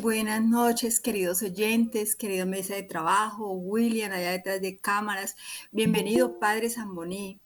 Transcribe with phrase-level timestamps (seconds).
[0.00, 5.36] Buenas noches, queridos oyentes, querida mesa de trabajo, William, allá detrás de cámaras.
[5.70, 7.40] Bienvenido, Padre Zamboní.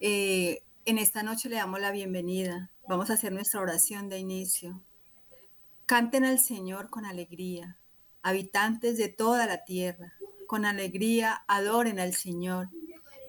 [0.00, 2.70] Eh, en esta noche le damos la bienvenida.
[2.88, 4.82] Vamos a hacer nuestra oración de inicio.
[5.86, 7.76] Canten al Señor con alegría,
[8.22, 10.12] habitantes de toda la tierra.
[10.46, 12.68] Con alegría adoren al Señor.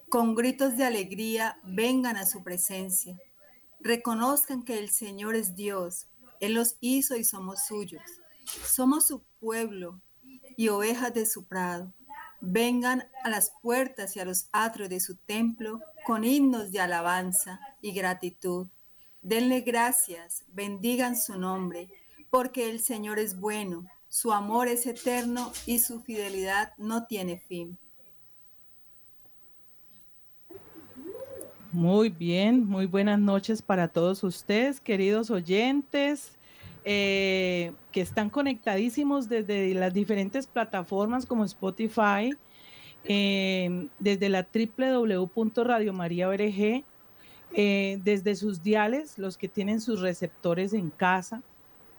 [0.09, 3.17] Con gritos de alegría vengan a su presencia.
[3.79, 6.07] Reconozcan que el Señor es Dios
[6.43, 8.01] él los hizo y somos suyos.
[8.45, 10.01] Somos su pueblo
[10.57, 11.93] y ovejas de su prado.
[12.41, 17.59] Vengan a las puertas y a los atrios de su templo con himnos de alabanza
[17.81, 18.67] y gratitud.
[19.21, 21.89] Denle gracias, bendigan su nombre,
[22.29, 27.77] porque el Señor es bueno, su amor es eterno y su fidelidad no tiene fin.
[31.71, 36.33] Muy bien, muy buenas noches para todos ustedes, queridos oyentes,
[36.85, 42.35] eh, que están conectadísimos desde las diferentes plataformas como Spotify,
[43.05, 46.83] eh, desde la www.radiomariaorg,
[47.55, 51.41] eh, desde sus diales, los que tienen sus receptores en casa,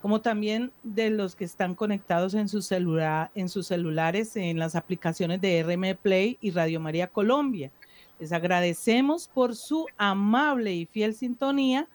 [0.03, 4.75] como también de los que están conectados en su celular, en sus celulares, en las
[4.75, 7.71] aplicaciones de RM Play y Radio María Colombia.
[8.19, 11.89] Les agradecemos por su amable y fiel sintonía.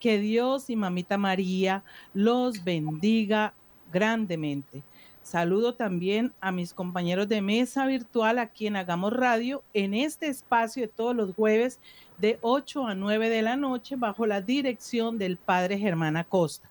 [0.00, 1.82] Que Dios y Mamita María
[2.14, 3.54] los bendiga
[3.92, 4.82] grandemente.
[5.22, 10.82] Saludo también a mis compañeros de mesa virtual aquí en Hagamos Radio en este espacio
[10.82, 11.80] de todos los jueves
[12.18, 16.70] de 8 a 9 de la noche bajo la dirección del Padre Germán Acosta.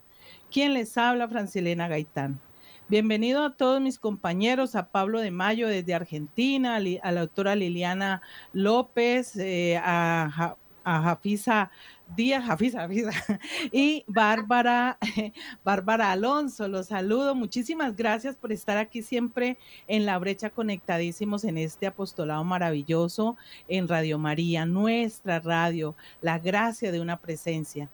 [0.50, 2.40] Quien les habla, Francilena Gaitán.
[2.88, 8.22] Bienvenido a todos mis compañeros, a Pablo de Mayo desde Argentina, a la doctora Liliana
[8.54, 10.56] López, eh, a,
[10.86, 11.72] a Jafisa
[12.16, 13.12] Díaz, Jafisa, Jafisa,
[13.72, 14.98] y Bárbara,
[15.64, 16.68] Bárbara Alonso.
[16.68, 17.36] Los saludo.
[17.36, 19.58] Muchísimas gracias por estar aquí siempre
[19.88, 26.92] en la brecha conectadísimos en este apostolado maravilloso en Radio María, nuestra radio, la gracia
[26.92, 27.90] de una presencia.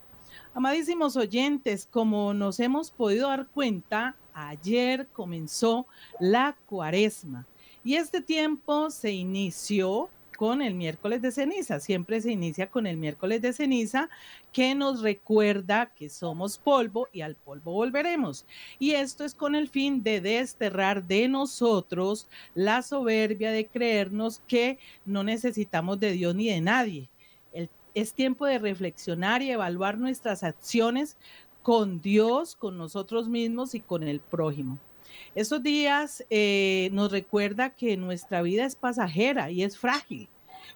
[0.54, 5.88] Amadísimos oyentes, como nos hemos podido dar cuenta, ayer comenzó
[6.20, 7.46] la cuaresma
[7.84, 10.10] y este tiempo se inició
[10.42, 11.80] con el miércoles de ceniza.
[11.80, 14.10] Siempre se inicia con el miércoles de ceniza
[14.52, 18.48] que nos recuerda que somos polvo y al polvo volveremos.
[18.80, 24.80] Y esto es con el fin de desterrar de nosotros la soberbia de creernos que
[25.06, 27.08] no necesitamos de Dios ni de nadie.
[27.94, 31.18] es tiempo de reflexionar y evaluar nuestras acciones
[31.62, 34.80] con Dios, con nosotros mismos y con el prójimo.
[35.36, 40.28] Estos días eh, nos recuerda que nuestra vida es pasajera y es frágil,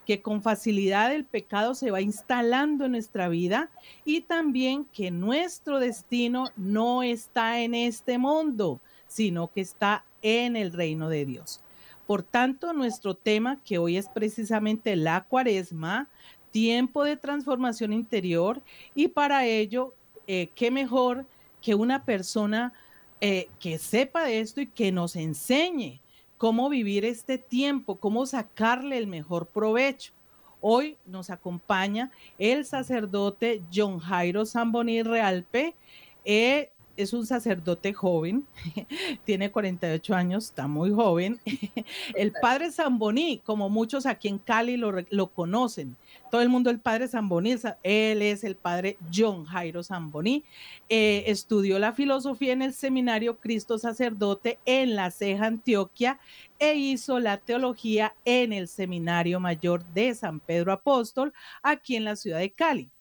[0.06, 3.69] que con facilidad el pecado se va instalando en nuestra vida
[4.03, 10.73] y también que nuestro destino no está en este mundo, sino que está en el
[10.73, 11.61] reino de Dios.
[12.07, 16.07] Por tanto, nuestro tema, que hoy es precisamente la cuaresma,
[16.51, 18.61] tiempo de transformación interior,
[18.94, 19.94] y para ello
[20.28, 21.25] eh, qué mejor
[21.61, 22.73] que una persona
[23.22, 26.00] eh, que sepa de esto y que nos enseñe
[26.38, 30.13] cómo vivir este tiempo, cómo sacarle el mejor provecho.
[30.62, 35.75] Hoy nos acompaña el sacerdote John Jairo Zamboni Realpe.
[36.23, 38.46] Eh, es un sacerdote joven,
[39.25, 41.40] tiene 48 años, está muy joven.
[42.16, 45.96] El padre Zamboní, como muchos aquí en Cali lo, lo, conocen,
[46.31, 50.43] todo el mundo el padre Zamboní, él es el padre John Jairo Zamboní.
[50.90, 56.19] Eh, estudió la filosofía en el seminario Cristo Sacerdote en La Ceja, Antioquia,
[56.59, 62.16] e hizo la teología en el seminario mayor de San Pedro Apóstol, aquí en la
[62.16, 62.91] ciudad de Cali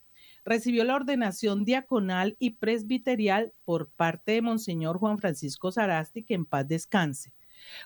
[0.44, 6.44] recibió la ordenación diaconal y presbiterial por parte de Monseñor Juan Francisco Sarasti, que en
[6.44, 7.32] paz descanse.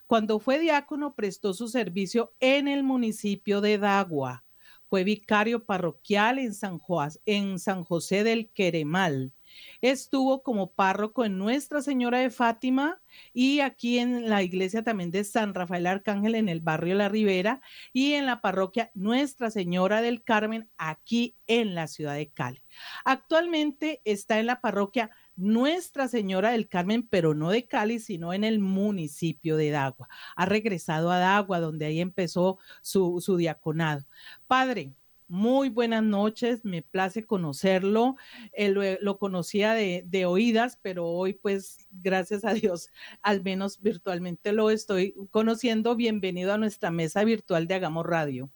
[0.07, 4.45] Cuando fue diácono, prestó su servicio en el municipio de Dagua.
[4.89, 6.81] Fue vicario parroquial en San,
[7.27, 9.33] en San José del Queremal.
[9.81, 13.01] Estuvo como párroco en Nuestra Señora de Fátima
[13.33, 17.61] y aquí en la iglesia también de San Rafael Arcángel en el barrio La Ribera
[17.93, 22.63] y en la parroquia Nuestra Señora del Carmen aquí en la ciudad de Cali.
[23.05, 28.45] Actualmente está en la parroquia Nuestra Señora del Carmen, pero no de Cali, sino en
[28.45, 30.09] el municipio de Dagua.
[30.35, 34.05] Ha regresado a Dagua, donde ahí empezó su, su diaconado.
[34.49, 34.93] Padre,
[35.29, 38.17] muy buenas noches, me place conocerlo.
[38.53, 42.91] Eh, lo, conocía de, oídas, pero hoy pues gracias a Dios,
[43.23, 45.95] al menos virtualmente lo estoy conociendo.
[45.97, 48.51] Bienvenido a nuestra mesa virtual de Hagamos Radio.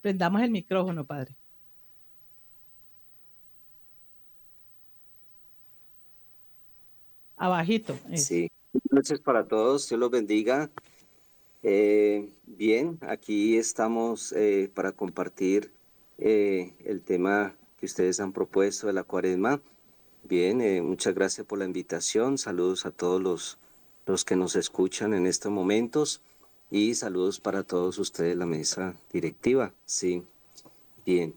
[0.00, 1.36] Prendamos el micrófono, padre.
[7.36, 7.96] Abajito.
[8.14, 8.50] Sí.
[8.72, 9.88] Buenas noches para todos.
[9.88, 10.70] Dios los bendiga.
[11.62, 15.72] Eh, bien, aquí estamos eh, para compartir
[16.18, 19.60] eh, el tema que ustedes han propuesto de la cuaresma.
[20.24, 22.38] Bien, muchas gracias por la invitación.
[22.38, 23.58] Saludos a todos los,
[24.06, 26.22] los que nos escuchan en estos momentos
[26.70, 29.72] y saludos para todos ustedes, la mesa directiva.
[29.84, 30.22] Sí,
[31.06, 31.34] bien.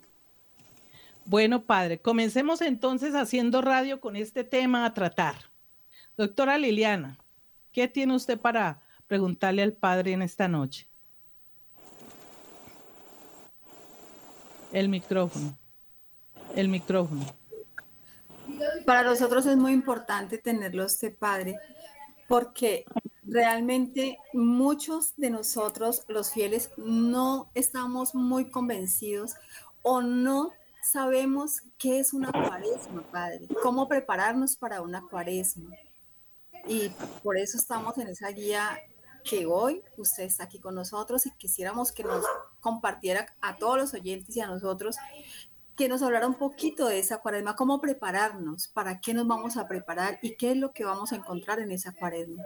[1.26, 5.36] Bueno, padre, comencemos entonces haciendo radio con este tema a tratar.
[6.18, 7.18] Doctora Liliana,
[7.72, 10.88] ¿qué tiene usted para preguntarle al padre en esta noche?
[14.72, 15.58] El micrófono.
[16.56, 17.26] El micrófono.
[18.86, 21.60] Para nosotros es muy importante tenerlo este padre,
[22.30, 22.86] porque
[23.24, 29.34] realmente muchos de nosotros, los fieles, no estamos muy convencidos
[29.84, 35.76] o no sabemos qué es una cuaresma, Padre, cómo prepararnos para una cuaresma.
[36.66, 36.90] Y
[37.24, 38.80] por eso estamos en esa guía
[39.24, 42.26] que hoy usted está aquí con nosotros y quisiéramos que nos
[42.60, 44.96] compartiera a todos los oyentes y a nosotros
[45.76, 49.68] que nos hablara un poquito de esa cuaresma, cómo prepararnos, para qué nos vamos a
[49.68, 52.44] preparar y qué es lo que vamos a encontrar en esa cuaresma.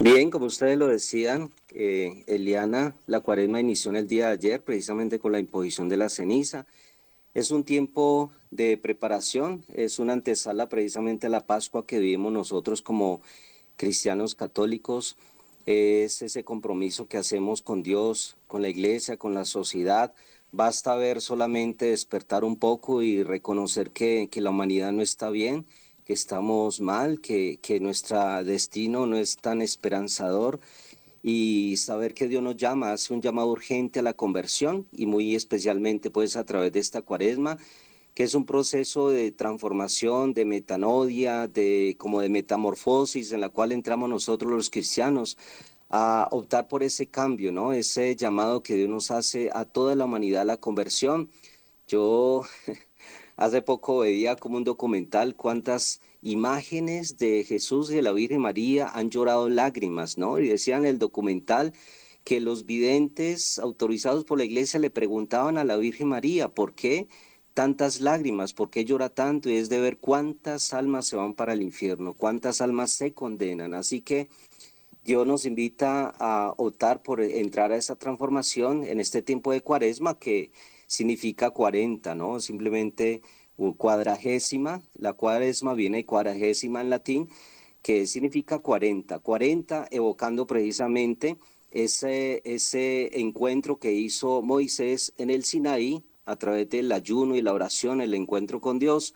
[0.00, 4.62] Bien, como ustedes lo decían, eh, Eliana, la cuaresma inició en el día de ayer,
[4.62, 6.66] precisamente con la imposición de la ceniza.
[7.34, 12.82] Es un tiempo de preparación, es una antesala precisamente a la Pascua que vivimos nosotros
[12.82, 13.20] como
[13.78, 15.16] cristianos católicos.
[15.64, 20.12] Es ese compromiso que hacemos con Dios, con la iglesia, con la sociedad.
[20.52, 25.66] Basta ver solamente despertar un poco y reconocer que, que la humanidad no está bien
[26.08, 30.58] que estamos mal, que, que nuestro destino no es tan esperanzador
[31.22, 35.34] y saber que Dios nos llama, hace un llamado urgente a la conversión y muy
[35.34, 37.58] especialmente pues a través de esta cuaresma,
[38.18, 43.70] que es un proceso de transformación, de metanodia, de como de metamorfosis en la cual
[43.70, 45.38] entramos nosotros los cristianos
[45.88, 47.72] a optar por ese cambio, ¿no?
[47.72, 51.30] Ese llamado que Dios nos hace a toda la humanidad a la conversión.
[51.86, 52.42] Yo
[53.36, 58.88] Hace poco veía como un documental cuántas imágenes de Jesús y de la Virgen María
[58.88, 60.40] han llorado lágrimas, ¿no?
[60.40, 61.72] Y decían en el documental
[62.24, 67.06] que los videntes autorizados por la iglesia le preguntaban a la Virgen María, ¿por qué
[67.58, 68.52] tantas lágrimas?
[68.52, 69.50] ¿Por qué llora tanto?
[69.50, 73.74] Y es de ver cuántas almas se van para el infierno, cuántas almas se condenan.
[73.74, 74.28] Así que
[75.04, 80.20] Dios nos invita a optar por entrar a esa transformación en este tiempo de cuaresma
[80.20, 80.52] que
[80.86, 82.38] significa 40, ¿no?
[82.38, 83.22] Simplemente
[83.76, 87.28] cuadragésima, la cuaresma viene cuadragésima en latín,
[87.82, 91.38] que significa 40, 40 evocando precisamente
[91.72, 97.54] ese, ese encuentro que hizo Moisés en el Sinaí a través del ayuno y la
[97.54, 99.14] oración, el encuentro con Dios.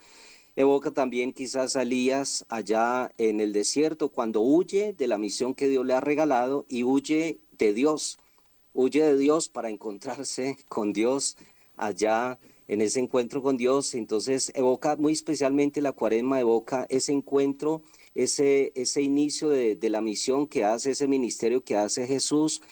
[0.56, 5.68] Evoca también quizás a Elías allá en el desierto cuando huye de la misión que
[5.68, 8.18] Dios le ha regalado y huye de Dios,
[8.72, 11.36] huye de Dios para encontrarse con Dios
[11.76, 13.94] allá en ese encuentro con Dios.
[13.94, 17.82] Entonces evoca muy especialmente la cuaresma, evoca ese encuentro,
[18.14, 22.62] ese, ese inicio de, la misión que hace, ese ministerio que hace Jesús.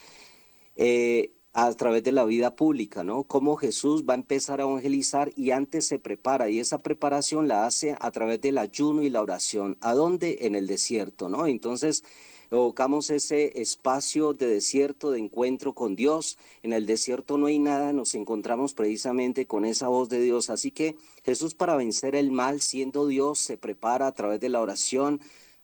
[0.75, 3.23] Eh, a través de la vida pública, ¿no?
[3.23, 7.65] Cómo Jesús va a empezar a evangelizar y antes se prepara y esa preparación la
[7.65, 9.77] hace a través del ayuno y la oración.
[9.81, 10.39] ¿A dónde?
[10.41, 11.47] En el desierto, ¿no?
[11.47, 12.03] Entonces,
[12.51, 16.37] evocamos ese espacio de desierto, de encuentro con Dios.
[16.63, 20.49] En el desierto no hay nada, nos encontramos precisamente con esa voz de Dios.
[20.49, 24.61] Así que Jesús para vencer el mal, siendo Dios, se prepara a través de la
[24.61, 25.19] oración,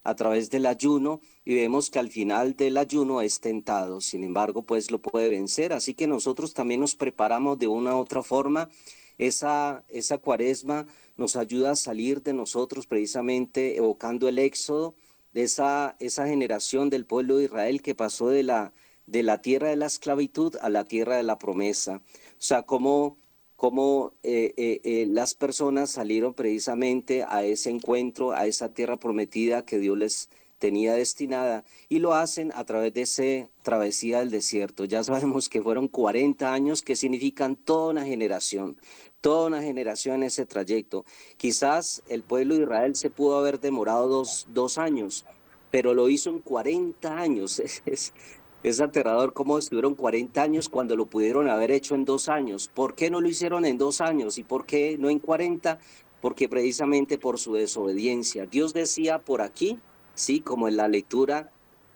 [0.08, 4.00] a través del ayuno y vemos que al final del ayuno es tentado.
[4.00, 5.74] Sin embargo, pues lo puede vencer.
[5.74, 8.70] Así que nosotros también nos preparamos de una u otra forma.
[9.18, 10.86] Esa, esa cuaresma
[11.18, 14.94] nos ayuda a salir de nosotros precisamente evocando el éxodo
[15.34, 18.72] de esa, esa generación del pueblo de Israel que pasó de la,
[19.06, 21.96] de la tierra de la esclavitud a la tierra de la promesa.
[21.96, 23.18] O sea, cómo,
[23.58, 29.64] cómo eh, eh, eh, las personas salieron precisamente a ese encuentro, a esa tierra prometida
[29.64, 30.28] que Dios les
[30.60, 34.84] tenía destinada y lo hacen a través de esa travesía del desierto.
[34.84, 38.76] Ya sabemos que fueron 40 años que significan toda una generación
[39.20, 41.04] toda una generación en ese trayecto.
[41.36, 45.26] Quizás el pueblo de Israel se pudo haber demorado dos, dos años,
[45.72, 47.60] pero lo hizo en 40 años.
[47.84, 48.12] Es,
[48.64, 52.70] aterrador cómo estuvieron 40 años cuando lo pudieron haber hecho en dos años.
[52.72, 55.78] ¿Por qué no lo hicieron en dos años y por qué no en 40?
[56.20, 58.46] Porque precisamente por su desobediencia.
[58.46, 59.78] Dios decía por aquí,
[60.14, 61.52] sí, como en la lectura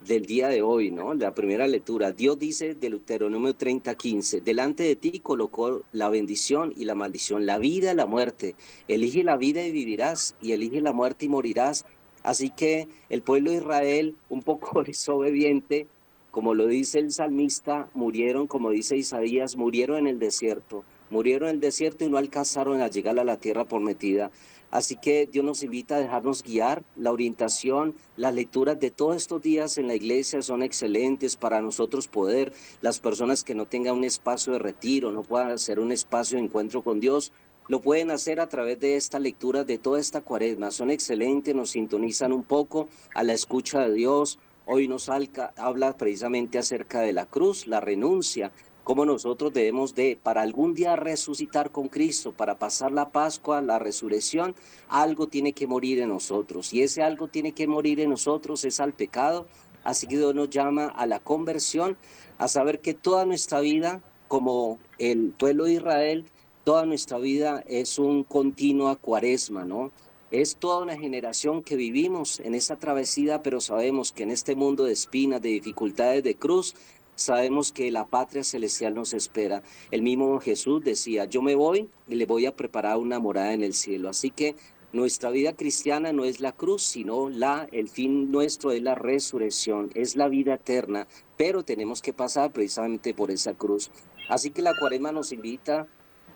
[0.06, 1.14] del día de hoy, ¿no?
[1.14, 2.12] La primera lectura.
[2.12, 7.46] Dios dice del Deuteronomio 30, 15, delante de ti colocó la bendición y la maldición,
[7.46, 8.54] la vida y la muerte.
[8.88, 11.84] Elige la vida y vivirás, y elige la muerte y morirás.
[12.22, 15.88] Así que el pueblo de Israel, un poco desobediente,
[16.32, 21.56] como lo dice el salmista, murieron, como dice Isaías, murieron en el desierto, murieron en
[21.56, 24.30] el desierto y no alcanzaron a llegar a la tierra prometida.
[24.70, 26.82] Así que Dios nos invita a dejarnos guiar.
[26.96, 32.08] La orientación, las lecturas de todos estos días en la iglesia son excelentes para nosotros
[32.08, 36.38] poder, las personas que no tengan un espacio de retiro, no puedan hacer un espacio
[36.38, 37.30] de encuentro con Dios,
[37.68, 40.70] lo pueden hacer a través de esta lectura de toda esta cuaresma.
[40.70, 44.38] Son excelentes, nos sintonizan un poco a la escucha de Dios.
[44.64, 48.52] Hoy nos habla precisamente acerca de la cruz, la renuncia,
[48.84, 53.80] cómo nosotros debemos de, para algún día resucitar con Cristo, para pasar la Pascua, la
[53.80, 54.54] resurrección,
[54.88, 56.72] algo tiene que morir en nosotros.
[56.72, 59.46] Y ese algo tiene que morir en nosotros es al pecado.
[59.82, 61.96] Así que Dios nos llama a la conversión,
[62.38, 66.24] a saber que toda nuestra vida, como el pueblo de Israel,
[66.62, 69.90] toda nuestra vida es un continuo cuaresma, ¿no?
[70.32, 74.84] Es toda una generación que vivimos en esa travesía, pero sabemos que en este mundo
[74.84, 76.74] de espinas, de dificultades, de cruz,
[77.14, 79.62] sabemos que la patria celestial nos espera.
[79.90, 83.62] El mismo Jesús decía, yo me voy y le voy a preparar una morada en
[83.62, 84.08] el cielo.
[84.08, 84.56] Así que
[84.94, 89.90] nuestra vida cristiana no es la cruz, sino la, el fin nuestro es la resurrección,
[89.94, 93.90] es la vida eterna, pero tenemos que pasar precisamente por esa cruz.
[94.30, 95.88] Así que la cuaresma nos invita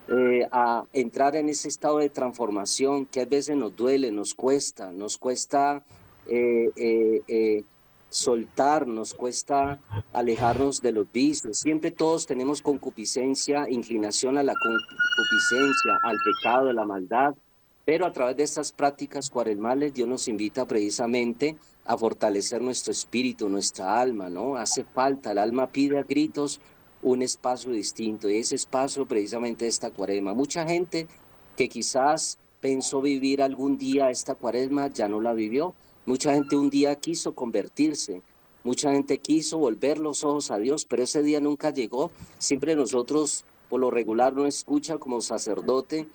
[0.09, 4.93] eh, a entrar en ese estado de transformación que a veces nos duele, nos cuesta,
[4.93, 5.85] nos cuesta
[6.29, 7.65] eh, eh,
[8.09, 9.81] soltar, nos cuesta
[10.13, 11.59] alejarnos de los vicios.
[11.59, 17.35] Siempre todos tenemos concupiscencia, inclinación a la concupiscencia, al pecado, a la maldad,
[17.85, 23.49] pero a través de estas prácticas cuaresmales Dios nos invita precisamente a fortalecer nuestro espíritu,
[23.49, 24.57] nuestra alma, ¿no?
[24.57, 26.61] Hace falta, el alma pide a gritos
[27.03, 30.35] un espacio distinto y ese espacio precisamente esta cuaresma.
[30.35, 31.07] Mucha gente
[31.57, 35.75] que quizás pensó vivir algún día esta cuaresma ya no la vivió
[36.07, 38.23] Mucha gente un día quiso convertirse,
[38.63, 42.13] mucha gente quiso volver los ojos a Dios, pero ese día nunca llegó.
[42.39, 46.07] Siempre nosotros, por lo regular, no escucha como sacerdote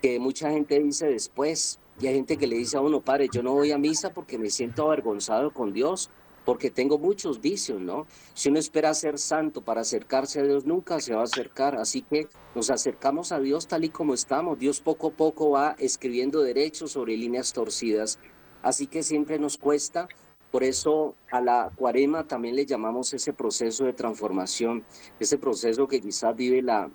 [0.00, 3.42] que mucha gente dice después, y hay gente que le dice a uno, padre, yo
[3.42, 6.08] no voy a misa porque me siento avergonzado con Dios,
[6.44, 8.06] porque tengo muchos vicios, ¿no?
[8.34, 11.76] Si uno espera ser santo para acercarse a Dios, nunca se va a acercar.
[11.76, 14.58] Así que nos acercamos a Dios tal y como estamos.
[14.58, 18.18] Dios poco a poco va escribiendo derechos sobre líneas torcidas
[18.62, 20.08] Así que siempre nos cuesta,
[20.50, 24.84] por eso a la cuarema también le llamamos ese proceso de transformación,
[25.18, 26.88] ese proceso que quizás vive la...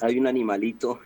[0.00, 0.98] Hay un animalito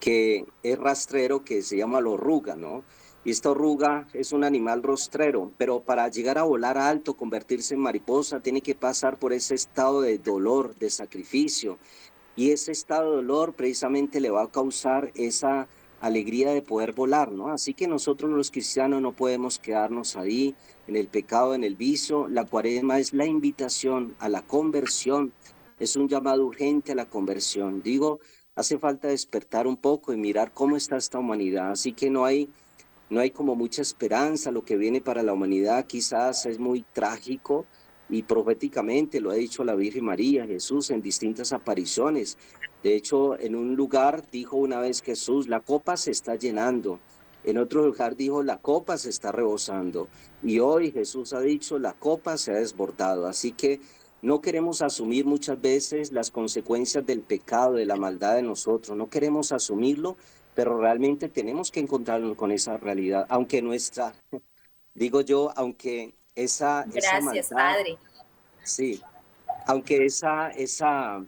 [0.00, 2.84] que es rastrero que se llama la oruga, ¿no?
[3.26, 7.80] Y esta oruga es un animal rostrero, pero para llegar a volar alto, convertirse en
[7.80, 11.76] mariposa, tiene que pasar por ese estado de dolor, de sacrificio.
[12.36, 15.66] Y ese estado de dolor precisamente le va a causar esa
[16.00, 17.48] alegría de poder volar, ¿no?
[17.48, 20.54] Así que nosotros los cristianos no podemos quedarnos ahí
[20.86, 22.28] en el pecado, en el vicio.
[22.28, 25.32] La cuaresma es la invitación a la conversión,
[25.80, 27.82] es un llamado urgente a la conversión.
[27.82, 28.20] Digo,
[28.54, 31.72] hace falta despertar un poco y mirar cómo está esta humanidad.
[31.72, 32.48] Así que no hay,
[33.08, 34.50] no hay como mucha esperanza.
[34.50, 37.66] Lo que viene para la humanidad quizás es muy trágico
[38.08, 42.38] y proféticamente lo ha dicho la Virgen María, Jesús en distintas apariciones.
[42.82, 47.00] De hecho, en un lugar dijo una vez Jesús, la copa se está llenando.
[47.44, 50.08] En otro lugar dijo, la copa se está rebosando.
[50.42, 53.26] Y hoy Jesús ha dicho, la copa se ha desbordado.
[53.26, 53.80] Así que
[54.20, 58.96] no queremos asumir muchas veces las consecuencias del pecado, de la maldad de nosotros.
[58.96, 60.16] No queremos asumirlo,
[60.56, 63.26] pero realmente tenemos que encontrarnos con esa realidad.
[63.28, 64.12] Aunque nuestra,
[64.94, 66.84] digo yo, aunque esa...
[66.88, 67.96] Gracias, Padre.
[68.64, 69.00] Sí,
[69.66, 71.24] aunque esa, esa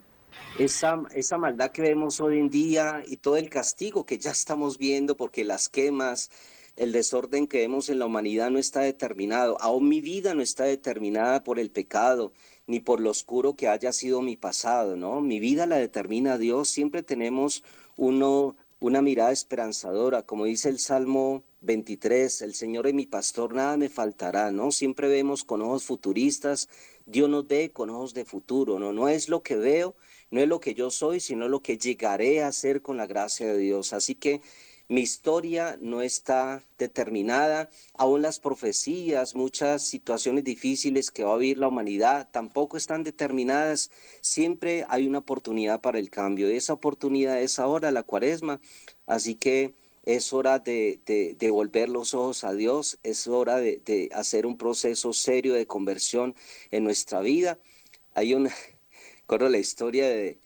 [0.58, 4.78] esa, esa maldad que vemos hoy en día y todo el castigo que ya estamos
[4.78, 6.30] viendo porque las quemas,
[6.76, 9.56] el desorden que vemos en la humanidad no está determinado.
[9.60, 12.32] Aún mi vida no está determinada por el pecado
[12.66, 15.20] ni por lo oscuro que haya sido mi pasado, ¿no?
[15.20, 16.68] Mi vida la determina Dios.
[16.68, 17.64] Siempre tenemos
[17.96, 23.76] uno, una mirada esperanzadora, como dice el Salmo 23, el Señor es mi pastor, nada
[23.76, 24.70] me faltará, ¿no?
[24.70, 26.68] Siempre vemos con ojos futuristas,
[27.04, 28.92] Dios nos ve con ojos de futuro, ¿no?
[28.92, 29.96] No es lo que veo,
[30.30, 33.48] no es lo que yo soy, sino lo que llegaré a ser con la gracia
[33.48, 33.92] de Dios.
[33.92, 34.42] Así que
[34.88, 41.58] mi historia no está determinada, aún las profecías, muchas situaciones difíciles que va a vivir
[41.58, 43.90] la humanidad tampoco están determinadas.
[44.22, 46.48] Siempre hay una oportunidad para el cambio.
[46.48, 48.60] Esa oportunidad es ahora la cuaresma.
[49.06, 54.56] Así que es hora de, volver los ojos a Dios, es hora de, hacer un
[54.56, 56.34] proceso serio de conversión
[56.70, 57.58] en nuestra vida.
[58.14, 58.50] Hay una,
[59.20, 60.38] Recuerdo la historia de,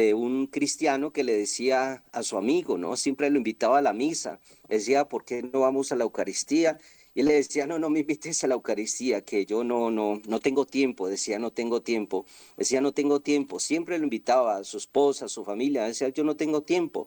[0.00, 2.96] de un cristiano que le decía a su amigo, ¿no?
[2.96, 4.40] Siempre lo invitaba a la misa.
[4.68, 6.78] Decía, ¿por qué no vamos a la Eucaristía?
[7.14, 10.40] Y le decía, no, no me invites a la Eucaristía, que yo no, no, no
[10.40, 11.06] tengo tiempo.
[11.06, 12.24] Decía, no tengo tiempo.
[12.56, 13.60] Decía, no tengo tiempo.
[13.60, 15.84] Siempre lo invitaba a su esposa, a su familia.
[15.84, 17.06] Decía, yo no tengo tiempo.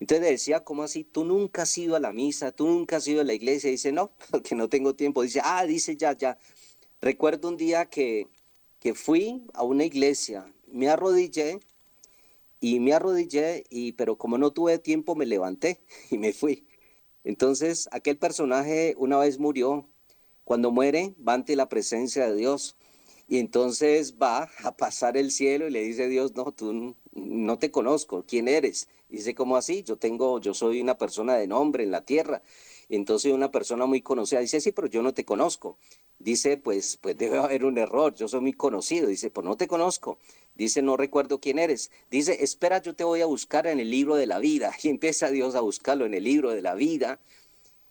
[0.00, 1.04] Entonces le decía, ¿cómo así?
[1.04, 3.70] Tú nunca has ido a la misa, tú nunca has ido a la iglesia.
[3.70, 5.22] dice, no, porque no tengo tiempo.
[5.22, 6.38] Dice, ah, dice, ya, ya.
[7.00, 8.26] Recuerdo un día que,
[8.80, 11.60] que fui a una iglesia, me arrodillé
[12.62, 16.64] y me arrodillé, y, pero como no tuve tiempo me levanté y me fui.
[17.24, 19.84] Entonces, aquel personaje una vez murió.
[20.44, 22.76] Cuando muere, va ante la presencia de Dios.
[23.28, 27.72] Y entonces va a pasar el cielo y le dice Dios, no, tú no te
[27.72, 28.88] conozco, ¿quién eres?
[29.10, 29.82] Y dice, ¿cómo así?
[29.82, 32.42] Yo tengo, yo soy una persona de nombre en la tierra.
[32.88, 35.78] Entonces una persona muy conocida dice, sí, pero yo no te conozco.
[36.22, 39.08] Dice, pues, pues debe haber un error, yo soy muy conocido.
[39.08, 40.18] Dice, pues no te conozco.
[40.54, 41.90] Dice, no recuerdo quién eres.
[42.10, 44.72] Dice, espera, yo te voy a buscar en el libro de la vida.
[44.82, 47.18] Y empieza Dios a buscarlo en el libro de la vida.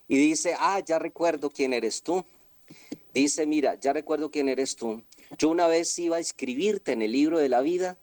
[0.08, 2.24] Y dice, ah, ya recuerdo quién eres tú.
[3.14, 5.02] Dice, mira, ya recuerdo quién eres tú.
[5.38, 7.98] Yo una vez iba a escribirte en el libro de la vida,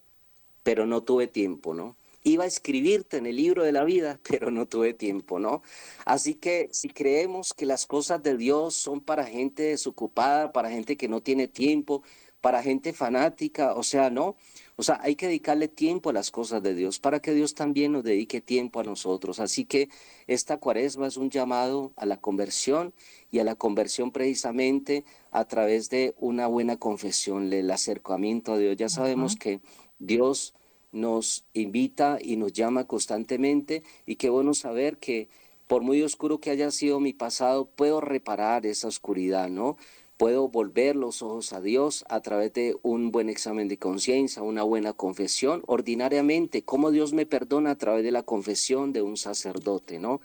[0.62, 1.97] pero no tuve tiempo, ¿no?
[2.25, 5.62] Iba a escribirte en el libro de la vida, pero no tuve tiempo, ¿no?
[6.04, 10.96] Así que si creemos que las cosas de Dios son para gente desocupada, para gente
[10.96, 12.02] que no tiene tiempo,
[12.40, 14.36] para gente fanática, o sea, no.
[14.76, 17.93] O sea, hay que dedicarle tiempo a las cosas de Dios para que Dios también
[17.93, 19.40] nos dedique tiempo a nosotros.
[19.40, 19.88] Así que
[20.28, 22.95] esta cuaresma es un llamado a la conversión
[23.32, 28.76] y a la conversión precisamente a través de una buena confesión, el acercamiento a Dios.
[28.76, 29.60] Ya sabemos que
[29.99, 30.54] Dios
[30.92, 35.28] nos invita y nos llama constantemente y qué bueno saber que
[35.68, 39.76] por muy oscuro que haya sido mi pasado, puedo reparar esa oscuridad, ¿no?
[40.16, 44.64] Puedo volver los ojos a Dios a través de un buen examen de conciencia, una
[44.64, 45.62] buena confesión.
[45.66, 50.20] Ordinariamente, cómo Dios me perdona a través de la confesión de un sacerdote, ¿no?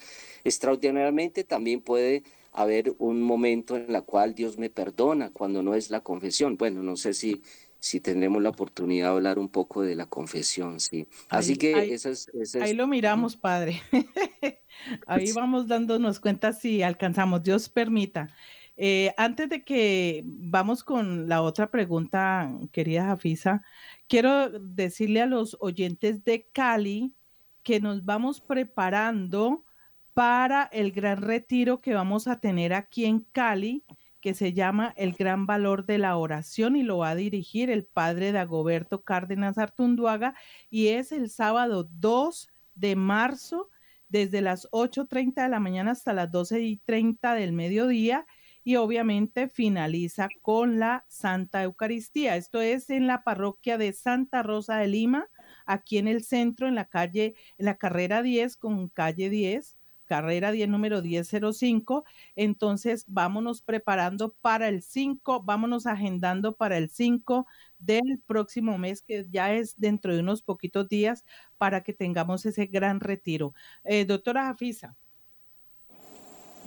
[0.46, 2.24] Extraordinariamente también puede
[2.54, 6.58] haber un momento en el cual Dios me perdona cuando no es la confesión.
[6.58, 7.42] Bueno, no sé si,
[7.84, 11.06] si tendremos la oportunidad de hablar un poco de la confesión, sí.
[11.28, 13.82] Así que ahí, eso es, Ahí lo miramos, Padre.
[15.06, 18.34] ahí vamos dándonos cuenta si alcanzamos, Dios permita.
[18.78, 23.64] Eh, antes de que vamos con la otra pregunta, querida Jafisa,
[24.08, 27.14] quiero decirle a los oyentes de Cali
[27.64, 29.66] que nos vamos preparando
[30.14, 33.84] para el gran retiro que vamos a tener aquí en Cali,
[34.24, 37.84] que se llama El Gran Valor de la Oración y lo va a dirigir el
[37.84, 40.34] padre Dagoberto Cárdenas Artunduaga
[40.70, 43.70] y es el sábado 2 de marzo
[44.08, 48.26] desde las 8.30 de la mañana hasta las 12.30 del mediodía
[48.64, 52.38] y obviamente finaliza con la Santa Eucaristía.
[52.38, 55.28] Esto es en la parroquia de Santa Rosa de Lima,
[55.66, 59.78] aquí en el centro, en la calle, en la carrera 10 con calle 10
[60.14, 62.04] carrera 10 número 1005.
[62.36, 67.48] Entonces, vámonos preparando para el 5, vámonos agendando para el 5
[67.80, 71.26] del próximo mes, que ya es dentro de unos poquitos días,
[71.58, 73.56] para que tengamos ese gran retiro.
[73.84, 74.96] Eh, doctora Jafisa.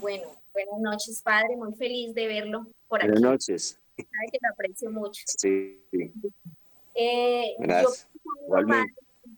[0.01, 1.55] Bueno, Buenas noches, padre.
[1.55, 3.11] Muy feliz de verlo por aquí.
[3.11, 3.79] Buenas noches.
[3.95, 5.23] Sabe que lo aprecio mucho.
[5.27, 5.79] Sí.
[6.95, 8.09] Eh, Gracias.
[8.49, 8.57] Yo,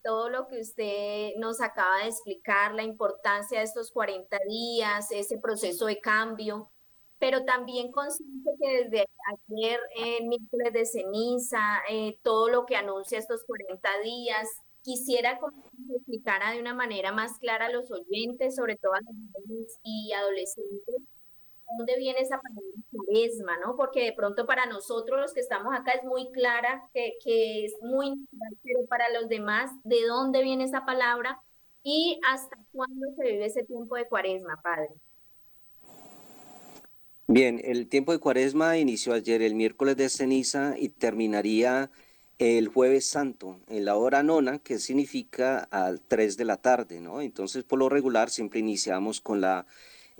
[0.03, 5.39] todo lo que usted nos acaba de explicar, la importancia de estos 40 días, ese
[5.39, 6.71] proceso de cambio,
[7.19, 9.09] pero también consciente que desde
[9.49, 14.49] ayer, el miércoles de ceniza, eh, todo lo que anuncia estos 40 días,
[14.83, 19.15] quisiera que explicara de una manera más clara a los oyentes, sobre todo a los
[19.33, 21.03] jóvenes y adolescentes,
[21.77, 23.77] dónde viene esa palabra cuaresma, ¿no?
[23.77, 27.75] Porque de pronto para nosotros los que estamos acá es muy clara, que, que es
[27.83, 31.41] muy natural, pero para los demás, ¿de dónde viene esa palabra?
[31.83, 34.89] ¿Y hasta cuándo se vive ese tiempo de cuaresma, Padre?
[37.27, 41.91] Bien, el tiempo de cuaresma inició ayer, el miércoles de ceniza, y terminaría
[42.39, 47.21] el jueves santo, en la hora nona, que significa al 3 de la tarde, ¿no?
[47.21, 49.67] Entonces, por lo regular, siempre iniciamos con la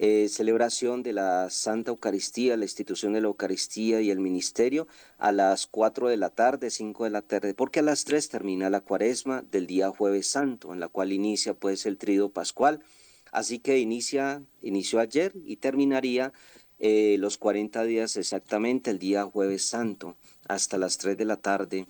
[0.01, 4.87] eh, celebración de la Santa Eucaristía, la institución de la Eucaristía y el ministerio
[5.19, 8.71] a las 4 de la tarde, 5 de la tarde, porque a las 3 termina
[8.71, 12.81] la cuaresma del día jueves santo, en la cual inicia pues el trido pascual.
[13.33, 16.33] Así que inicia, inició ayer y terminaría
[16.79, 21.87] eh, los 40 días exactamente el día jueves santo hasta las 3 de la tarde.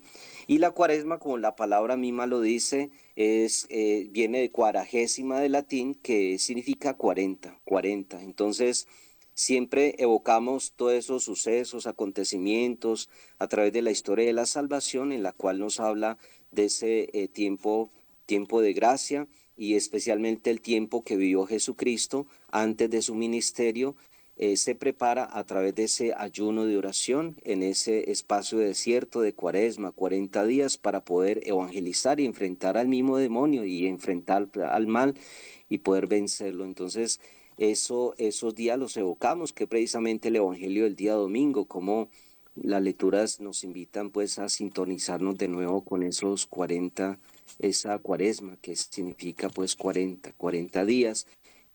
[0.48, 5.50] Y la cuaresma, como la palabra misma lo dice, es, eh, viene de cuaragésima de
[5.50, 8.20] latín, que significa 40, 40.
[8.22, 8.88] Entonces,
[9.34, 13.08] siempre evocamos todos esos sucesos, acontecimientos
[13.38, 16.18] a través de la historia de la salvación, en la cual nos habla
[16.50, 17.92] de ese eh, tiempo
[18.28, 23.96] tiempo de gracia y especialmente el tiempo que vivió Jesucristo antes de su ministerio,
[24.40, 29.20] eh, se prepara a través de ese ayuno de oración en ese espacio de desierto
[29.20, 34.86] de cuaresma, 40 días, para poder evangelizar y enfrentar al mismo demonio y enfrentar al
[34.86, 35.14] mal
[35.68, 36.64] y poder vencerlo.
[36.64, 37.20] Entonces,
[37.58, 42.08] eso, esos días los evocamos, que precisamente el Evangelio del día domingo, como
[42.54, 47.18] las lecturas nos invitan pues a sintonizarnos de nuevo con esos 40,
[47.58, 51.26] esa cuaresma, que significa pues 40, 40 días,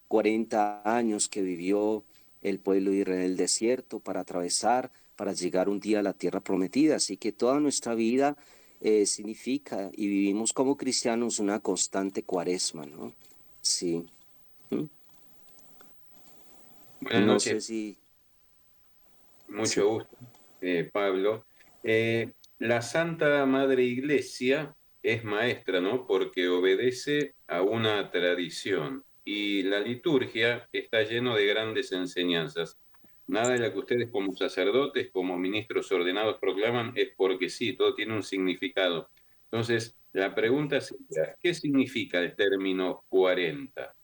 [0.08, 2.06] 40 años que vivió
[2.44, 6.42] el pueblo de Israel el desierto para atravesar, para llegar un día a la tierra
[6.42, 6.98] prometida.
[6.98, 8.38] Así que toda nuestra vida
[8.82, 13.14] eh, significa y vivimos como cristianos una constante cuaresma, ¿no?
[13.62, 14.06] Sí.
[14.70, 14.84] ¿Mm?
[17.02, 17.72] Buenas noches.
[19.48, 20.18] Mucho gusto,
[20.62, 21.46] eh, Pablo.
[21.84, 26.08] Eh, la Santa Madre Iglesia es maestra, ¿no?
[26.08, 32.78] Porque obedece a una tradición y la liturgia está lleno de grandes enseñanzas.
[33.28, 37.96] Nada de lo que ustedes como sacerdotes, como ministros ordenados proclaman es porque sí, todo
[37.96, 39.10] tiene un significado.
[39.46, 43.96] Entonces, la pregunta sería, ¿qué significa el término 40?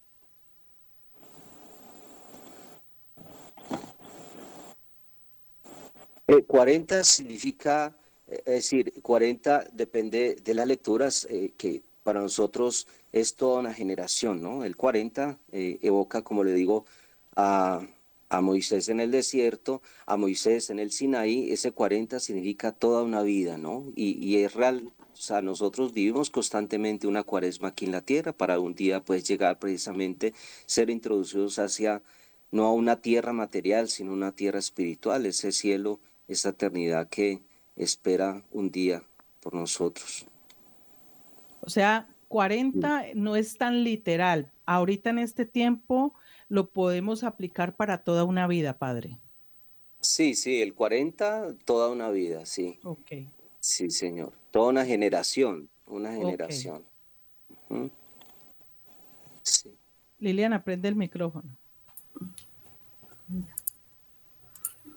[6.45, 7.95] 40 significa,
[8.27, 13.73] eh, es decir, 40 depende de las lecturas eh, que para nosotros es toda una
[13.73, 14.63] generación, ¿no?
[14.63, 16.85] El 40 eh, evoca, como le digo,
[17.35, 17.81] a,
[18.29, 23.21] a, Moisés en el desierto, a Moisés en el Sinaí, ese 40 significa toda una
[23.21, 23.85] vida, ¿no?
[23.95, 28.33] Y, y, es real, o sea, nosotros vivimos constantemente una cuaresma aquí en la tierra
[28.33, 30.33] para un día pues llegar precisamente,
[30.65, 32.01] ser introducidos hacia,
[32.51, 37.41] no a una tierra material, sino una tierra espiritual, ese cielo esa eternidad que
[37.75, 39.03] espera un día
[39.41, 40.25] por nosotros.
[41.61, 44.49] O sea, 40 no es tan literal.
[44.65, 46.13] Ahorita en este tiempo
[46.47, 49.17] lo podemos aplicar para toda una vida, Padre.
[49.99, 52.79] Sí, sí, el 40, toda una vida, sí.
[52.83, 53.11] Ok.
[53.59, 54.31] Sí, Señor.
[54.51, 56.85] Toda una generación, una generación.
[59.43, 59.75] Sí.
[60.19, 61.57] Liliana, prende el micrófono.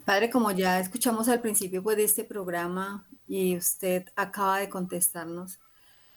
[0.05, 5.59] Padre, como ya escuchamos al principio pues, de este programa y usted acaba de contestarnos,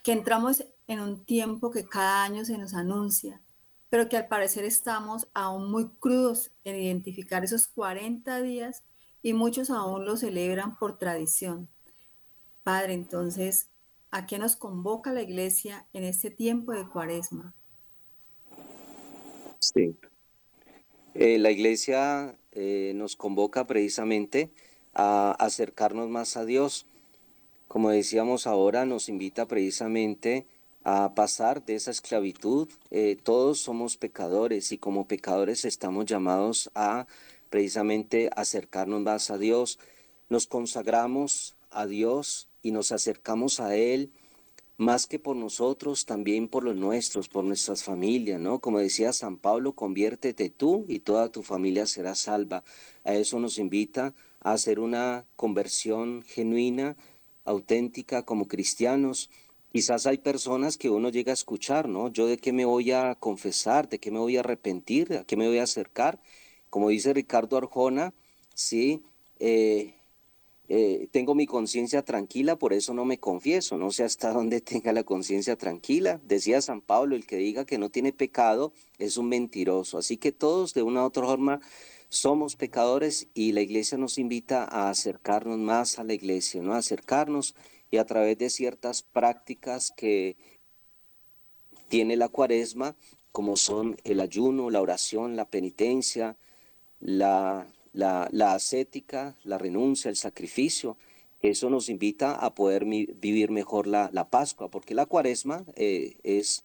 [0.03, 3.41] que entramos en un tiempo que cada año se nos anuncia,
[3.89, 8.83] pero que al parecer estamos aún muy crudos en identificar esos 40 días
[9.21, 11.67] y muchos aún lo celebran por tradición.
[12.63, 13.69] Padre, entonces,
[14.11, 17.53] ¿a qué nos convoca la iglesia en este tiempo de cuaresma?
[19.59, 19.95] Sí.
[21.13, 24.51] Eh, la iglesia eh, nos convoca precisamente
[24.93, 26.85] a acercarnos más a Dios.
[27.67, 30.45] Como decíamos ahora, nos invita precisamente
[30.85, 32.69] a pasar de esa esclavitud.
[32.91, 37.07] Eh, todos somos pecadores y como pecadores estamos llamados a
[37.49, 39.79] precisamente acercarnos más a Dios.
[40.29, 44.11] Nos consagramos a Dios y nos acercamos a Él
[44.77, 48.59] más que por nosotros, también por los nuestros, por nuestras familias, ¿no?
[48.59, 52.63] Como decía San Pablo, conviértete tú y toda tu familia será salva.
[53.03, 56.97] A eso nos invita a hacer una conversión genuina,
[57.45, 59.29] auténtica como cristianos.
[59.75, 62.07] Quizás hay personas que uno llega a escuchar, ¿no?
[62.07, 65.35] Yo de qué me voy a confesar, de qué me voy a arrepentir, a qué
[65.35, 66.17] me voy a acercar.
[66.69, 68.13] Como dice Ricardo Arjona,
[68.53, 69.03] sí,
[69.37, 69.93] eh,
[70.69, 74.93] eh, tengo mi conciencia tranquila, por eso no me confieso, no sé hasta dónde tenga
[74.93, 76.21] la conciencia tranquila.
[76.23, 79.97] Decía San Pablo, el que diga que no tiene pecado es un mentiroso.
[79.97, 81.59] Así que todos de una u otra forma
[82.07, 86.75] somos pecadores y la iglesia nos invita a acercarnos más a la iglesia, ¿no?
[86.75, 87.55] A acercarnos
[87.95, 90.37] y a través de ciertas prácticas que
[91.89, 92.95] tiene la cuaresma,
[93.31, 96.37] como son el ayuno, la oración, la penitencia,
[96.99, 100.97] la la, ascética, la renuncia, el sacrificio.
[101.41, 106.63] Eso nos invita a poder vivir mejor la, Pascua, porque la cuaresma eh, es,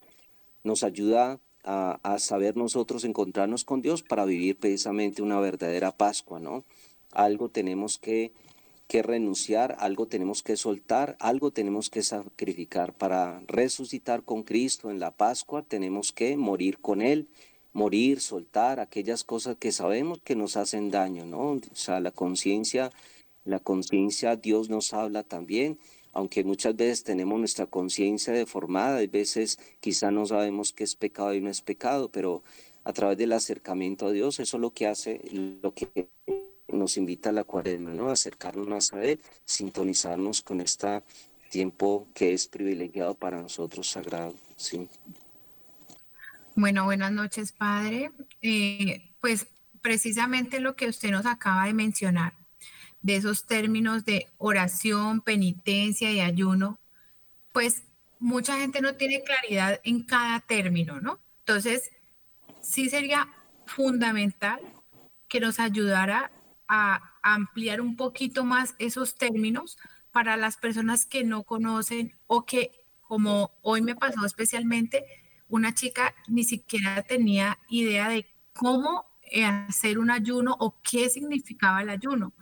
[0.65, 6.65] nos ayuda a, saber nosotros encontrarnos con Dios para vivir precisamente una verdadera Pascua, ¿no?
[7.13, 8.33] Algo tenemos que,
[8.91, 14.99] que renunciar, algo tenemos que soltar, algo tenemos que sacrificar para resucitar con Cristo en
[14.99, 17.29] la Pascua, tenemos que morir con Él
[17.73, 21.53] morir, soltar aquellas cosas que sabemos que nos hacen daño, ¿no?
[21.53, 22.91] O sea, la conciencia,
[23.45, 25.79] la conciencia, Dios nos habla también,
[26.13, 31.35] aunque muchas veces tenemos nuestra conciencia deformada, a veces quizá no sabemos qué es pecado
[31.35, 32.43] y no es pecado, pero
[32.83, 36.09] a través del acercamiento a Dios, eso es lo que hace, lo que
[36.73, 38.11] nos invita a la cuaresma, ¿no?
[38.11, 41.03] Acercarnos más a Él, sintonizarnos con este
[41.51, 44.35] tiempo que es privilegiado para nosotros sagrado.
[44.57, 44.89] Sí.
[46.55, 48.13] Bueno, buenas noches, padre.
[48.43, 49.47] Eh, pues
[49.83, 52.35] precisamente lo que usted nos acaba de mencionar,
[53.03, 56.79] de esos términos de oración, penitencia y ayuno,
[57.53, 57.83] pues
[58.19, 61.19] mucha gente no tiene claridad en cada término, ¿no?
[61.41, 61.91] Entonces,
[62.61, 63.29] sí sería
[63.67, 64.61] fundamental
[65.29, 66.31] que nos ayudara
[66.71, 69.77] a ampliar un poquito más esos términos
[70.13, 72.71] para las personas que no conocen o que,
[73.03, 75.05] como hoy me pasó especialmente,
[75.49, 79.07] una chica ni siquiera tenía idea de cómo
[79.45, 82.33] hacer un ayuno o qué significaba el ayuno.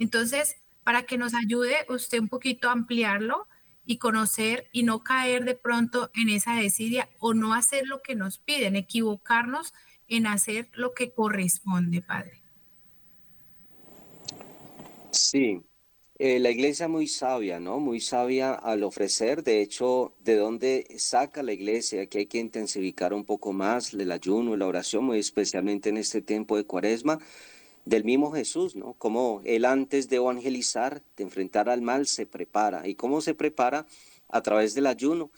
[0.00, 3.46] Entonces, para que nos ayude usted un poquito a ampliarlo
[3.84, 8.16] y conocer y no caer de pronto en esa desidia o no hacer lo que
[8.16, 9.72] nos piden, equivocarnos
[10.08, 12.45] en hacer lo que corresponde, Padre.
[15.18, 15.62] Sí,
[16.18, 17.80] eh, la iglesia muy sabia, ¿no?
[17.80, 19.42] Muy sabia al ofrecer.
[19.42, 22.06] De hecho, ¿de dónde saca la iglesia?
[22.06, 25.96] Que hay que intensificar un poco más el ayuno y la oración, muy especialmente en
[25.96, 27.18] este tiempo de cuaresma,
[27.86, 28.94] del mismo Jesús, ¿no?
[28.94, 32.88] Como él antes de evangelizar, de enfrentar al mal, se prepara.
[32.88, 33.86] ¿Y cómo se prepara?
[34.28, 35.30] A través del ayuno.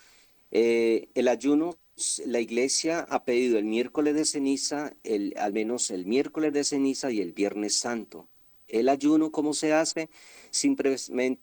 [0.53, 1.79] Eh, el ayuno,
[2.27, 7.11] la iglesia ha pedido el miércoles de ceniza, el, al menos el miércoles de ceniza
[7.13, 8.29] y el viernes santo.
[8.69, 10.09] El ayuno, ¿cómo se hace?
[10.51, 11.41] Simplemente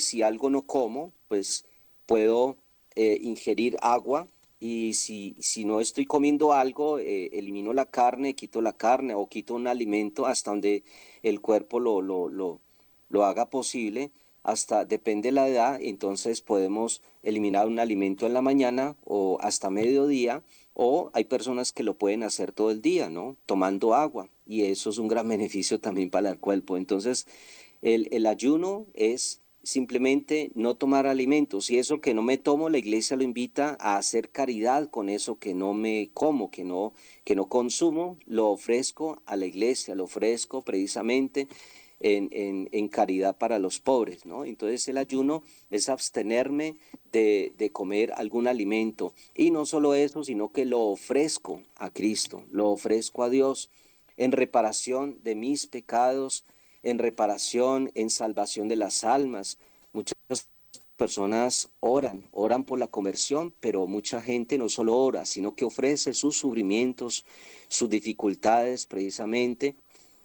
[0.00, 1.64] si algo no como, pues
[2.06, 2.56] puedo
[2.96, 8.60] eh, ingerir agua y si, si no estoy comiendo algo, eh, elimino la carne, quito
[8.60, 10.84] la carne o quito un alimento hasta donde
[11.22, 12.60] el cuerpo lo, lo, lo,
[13.08, 14.10] lo haga posible
[14.42, 19.70] hasta, depende de la edad, entonces podemos eliminar un alimento en la mañana o hasta
[19.70, 23.36] mediodía, o hay personas que lo pueden hacer todo el día, ¿no?
[23.46, 26.76] Tomando agua, y eso es un gran beneficio también para el cuerpo.
[26.76, 27.26] Entonces,
[27.82, 32.78] el, el ayuno es simplemente no tomar alimentos y eso que no me tomo la
[32.78, 37.36] iglesia lo invita a hacer caridad con eso que no me como que no que
[37.36, 41.46] no consumo lo ofrezco a la iglesia lo ofrezco precisamente
[42.00, 44.44] en, caridad para los pobres, ¿no?
[44.44, 46.76] Entonces el ayuno es abstenerme
[47.12, 49.12] de, de, comer algún alimento.
[49.34, 53.70] Y no solo eso, sino que lo ofrezco a Cristo, lo ofrezco a Dios
[54.16, 56.44] en reparación de mis pecados,
[56.82, 59.58] en reparación, en salvación de las almas.
[59.92, 60.16] Muchas
[60.96, 66.12] personas oran, oran por la conversión, pero mucha gente no solo ora, sino que ofrece
[66.12, 67.24] sus sufrimientos,
[67.68, 69.76] sus dificultades precisamente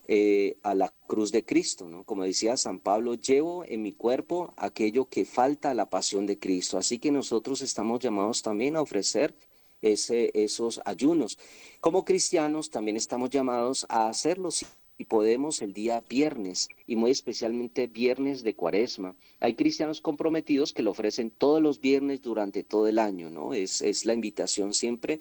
[0.07, 2.03] eh, a la cruz de Cristo, ¿no?
[2.03, 6.37] Como decía San Pablo, llevo en mi cuerpo aquello que falta a la pasión de
[6.37, 6.77] Cristo.
[6.77, 9.35] Así que nosotros estamos llamados también a ofrecer
[9.81, 11.39] ese, esos ayunos.
[11.79, 14.65] Como cristianos también estamos llamados a hacerlos
[14.97, 19.15] y podemos el día viernes y muy especialmente viernes de cuaresma.
[19.39, 23.53] Hay cristianos comprometidos que lo ofrecen todos los viernes durante todo el año, ¿no?
[23.53, 25.19] Es, es la invitación siempre,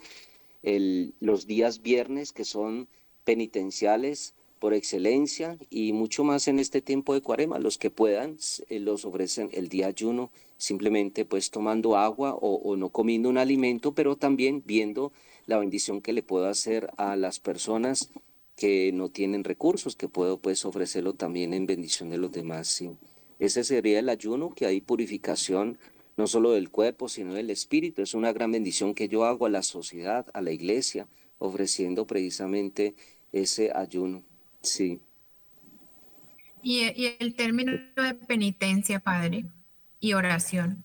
[0.62, 2.88] el, los días viernes que son
[3.24, 7.58] penitenciales, por excelencia y mucho más en este tiempo de cuarema.
[7.58, 8.38] Los que puedan
[8.70, 13.92] eh, los ofrecen el día ayuno, simplemente pues tomando agua o, no comiendo un alimento,
[13.94, 15.12] pero también viendo
[15.44, 18.10] la bendición que le puedo hacer a las personas
[18.56, 22.66] que no tienen recursos, que puedo pues ofrecerlo también en bendición de los demás.
[22.66, 22.88] Sí.
[23.38, 25.76] Ese sería el ayuno, que hay purificación
[26.16, 28.00] no solo del cuerpo, sino del espíritu.
[28.00, 32.94] Es una gran bendición que yo hago a la sociedad, a la iglesia, ofreciendo precisamente
[33.30, 34.22] ese ayuno.
[34.64, 35.00] Sí.
[36.62, 36.82] Y,
[37.20, 39.44] el término de penitencia, Padre,
[40.00, 40.82] y oración.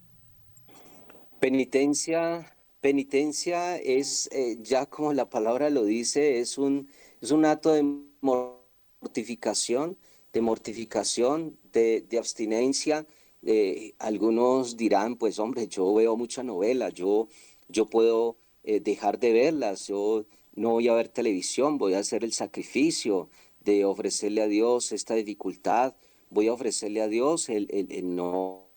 [1.40, 6.90] Penitencia, penitencia es, eh, ya como la palabra lo dice, es un,
[7.22, 7.84] es un acto de
[8.20, 9.98] mortificación,
[10.34, 13.08] de mortificación, de, abstinencia.
[13.42, 17.30] Eh, algunos dirán, pues hombre, yo veo mucha novela, yo,
[17.70, 22.26] yo puedo eh, dejar de verlas, yo no voy a ver televisión, voy a hacer
[22.26, 23.30] el sacrificio,
[23.62, 25.96] de ofrecerle a Dios esta dificultad,
[26.30, 27.68] voy a ofrecerle a Dios el,
[28.16, 28.68] no,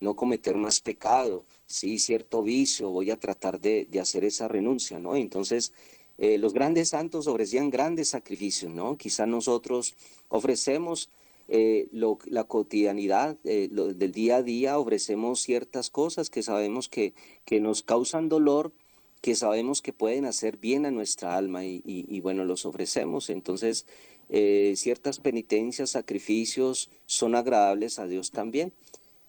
[0.00, 5.16] no cometer más pecado, sí, cierto vicio, voy a tratar de, hacer esa renuncia, ¿no?
[5.16, 5.72] Entonces,
[6.18, 8.96] eh, los grandes santos ofrecían grandes sacrificios, ¿no?
[8.96, 9.94] Quizás nosotros
[10.28, 11.10] ofrecemos
[11.48, 17.14] eh, lo, la cotidianidad eh, del día a día, ofrecemos ciertas cosas que sabemos que,
[17.44, 18.72] que nos causan dolor,
[19.20, 23.30] que sabemos que pueden hacer bien a nuestra alma y, bueno, los ofrecemos.
[23.30, 23.86] Entonces,
[24.28, 28.72] eh, ciertas penitencias, sacrificios son agradables a Dios también.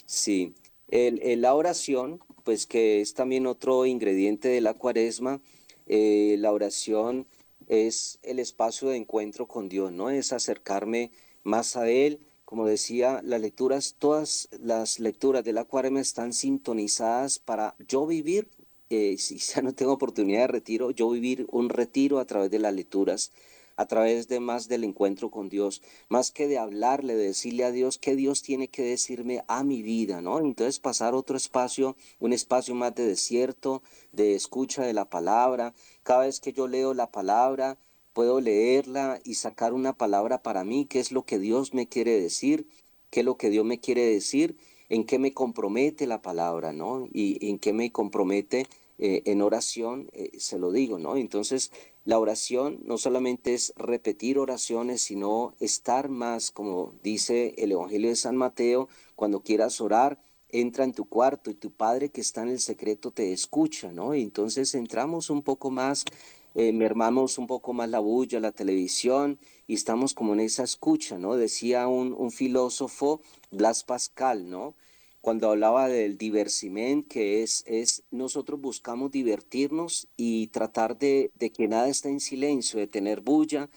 [0.05, 0.53] Sí,
[0.89, 5.41] el, la oración, pues que es también otro ingrediente de la cuaresma,
[5.87, 7.25] eh, la oración
[7.67, 10.09] es el espacio de encuentro con Dios, ¿no?
[10.09, 11.11] Es acercarme
[11.43, 12.19] más a Él.
[12.45, 18.49] Como decía, las lecturas, todas las lecturas de la cuaresma están sintonizadas para yo vivir
[18.89, 22.59] eh, si ya no tengo oportunidad de retiro, yo vivir un retiro a través de
[22.59, 23.31] las lecturas,
[23.75, 27.71] a través de más del encuentro con Dios, más que de hablarle, de decirle a
[27.71, 30.39] Dios qué Dios tiene que decirme a mi vida, ¿no?
[30.39, 35.73] Entonces pasar otro espacio, un espacio más de desierto, de escucha de la palabra.
[36.03, 37.77] Cada vez que yo leo la palabra,
[38.11, 42.19] puedo leerla y sacar una palabra para mí, qué es lo que Dios me quiere
[42.19, 42.67] decir,
[43.11, 44.57] qué es lo que Dios me quiere decir,
[44.89, 47.07] en qué me compromete la palabra, ¿no?
[47.13, 51.15] Y en qué me compromete eh, en oración, eh, se lo digo, ¿no?
[51.15, 51.71] Entonces,
[52.03, 58.15] la oración no solamente es repetir oraciones, sino estar más, como dice el Evangelio de
[58.15, 62.49] San Mateo, cuando quieras orar, entra en tu cuarto y tu Padre que está en
[62.49, 64.15] el secreto te escucha, ¿no?
[64.15, 66.05] Y entonces entramos un poco más,
[66.55, 71.17] eh, mermamos un poco más la bulla, la televisión, y estamos como en esa escucha,
[71.17, 71.35] ¿no?
[71.35, 74.75] Decía un, filósofo, Blas Pascal, ¿no?
[75.21, 81.67] cuando hablaba del diversiment, que es, es nosotros buscamos divertirnos y tratar de, de, que
[81.67, 83.69] nada esté en silencio, de tener bulla,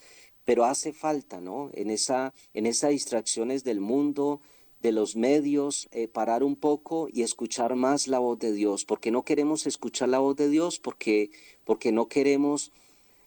[0.45, 1.69] pero hace falta, ¿no?
[1.73, 4.41] En esa, en esas distracciones del mundo,
[4.83, 9.11] de los medios, eh, parar un poco y escuchar más la voz de Dios, porque
[9.11, 11.31] no queremos escuchar la voz de Dios, porque,
[11.63, 12.71] porque no queremos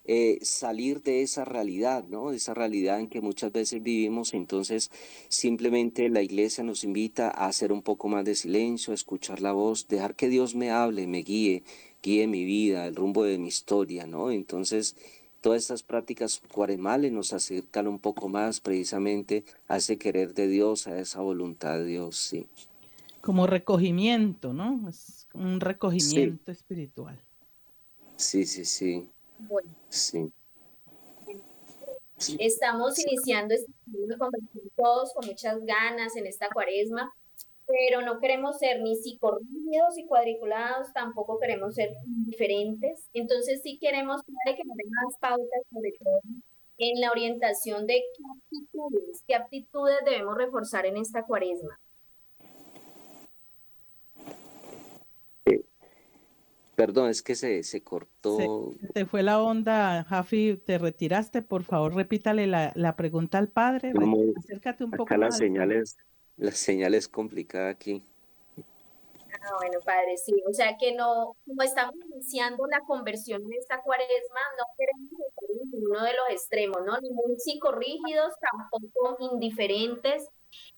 [0.05, 2.31] eh, salir de esa realidad, ¿no?
[2.31, 4.35] De esa realidad en que muchas veces vivimos.
[4.35, 4.90] Entonces,
[5.29, 9.53] simplemente la iglesia nos invita a hacer un poco más de silencio, a escuchar la
[9.53, 11.64] voz, dejar que Dios me hable, me guíe,
[12.03, 14.31] guíe mi vida, el rumbo de mi historia, ¿no?
[14.31, 14.95] Entonces,
[15.46, 20.88] todas estas prácticas cuaremales nos acercan un poco más precisamente a ese querer de Dios,
[20.88, 22.48] a esa voluntad de Dios, sí.
[23.20, 24.88] Como recogimiento, ¿no?
[24.88, 27.16] Es un recogimiento espiritual.
[28.16, 29.06] Sí, sí, sí.
[29.38, 29.70] Bueno.
[29.88, 30.32] Sí.
[32.40, 33.72] Estamos iniciando este
[34.74, 37.14] todos con muchas ganas en esta cuaresma,
[37.66, 41.90] pero no queremos ser ni psicorrígidos y cuadriculados, tampoco queremos ser
[42.26, 43.09] diferentes.
[43.12, 46.20] Entonces sí queremos que nos den más pautas, sobre todo
[46.79, 51.79] en la orientación de qué aptitudes, qué aptitudes debemos reforzar en esta cuaresma.
[56.76, 58.74] Perdón, es que se, se cortó.
[58.79, 61.40] Se, te fue la onda, Jafi, te retiraste.
[61.40, 63.94] Por favor, repítale la, la pregunta al padre.
[64.37, 65.05] Acércate un poco.
[65.05, 65.96] Acá la señal, es,
[66.37, 68.03] la señal es complicada aquí.
[69.42, 70.33] Ah, bueno, padre, sí.
[70.49, 75.44] O sea que no, como estamos iniciando la conversión en esta cuaresma, no queremos estar
[75.51, 76.99] en ninguno de los extremos, ¿no?
[77.01, 80.29] Ni muy psicorrígidos, tampoco indiferentes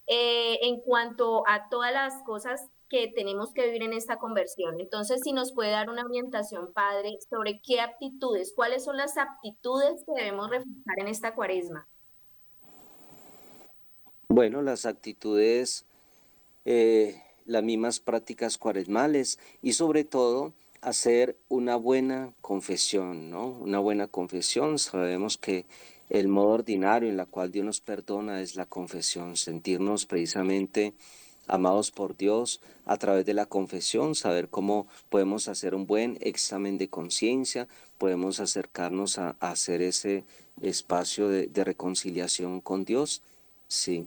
[0.07, 4.81] eh, en cuanto a todas las cosas que tenemos que vivir en esta conversión.
[4.81, 10.05] Entonces, si nos puede dar una orientación, Padre, sobre qué aptitudes, cuáles son las aptitudes
[10.05, 11.87] que debemos reforzar en esta cuaresma.
[14.31, 15.87] Bueno, las actitudes,
[16.67, 23.47] eh, las mismas prácticas cuaresmales y sobre todo hacer una buena confesión, ¿no?
[23.49, 24.79] Una buena confesión.
[24.79, 25.65] Sabemos que
[26.11, 30.93] el modo ordinario en la cual Dios nos perdona es la confesión, sentirnos precisamente
[31.47, 36.77] amados por Dios a través de la confesión, saber cómo podemos hacer un buen examen
[36.77, 40.25] de conciencia, podemos acercarnos a, hacer ese
[40.61, 43.23] espacio de, reconciliación con Dios.
[43.67, 44.07] Sí,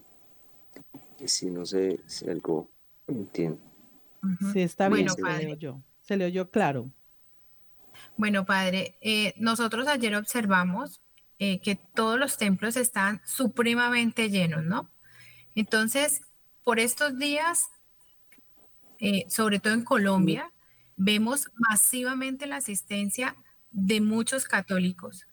[1.26, 2.70] sí, no sé si algo
[3.08, 3.60] entiendo.
[4.54, 6.92] Sí, está bien, se le oyó, se le oyó claro.
[8.18, 11.02] Bueno, padre, eh, nosotros ayer observamos
[11.40, 14.90] eh, que todos los templos están supremamente llenos, ¿no?
[15.56, 16.22] Entonces,
[16.64, 17.70] por estos días,
[19.00, 20.52] eh, sobre todo en Colombia,
[20.96, 23.36] vemos masivamente la asistencia
[23.72, 25.26] de muchos católicos,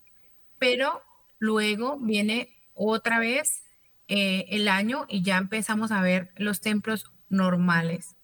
[0.57, 1.03] pero
[1.37, 3.63] luego viene otra vez
[4.09, 8.17] eh, el año y ya empezamos a ver los templos normales.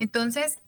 [0.00, 0.58] Entonces,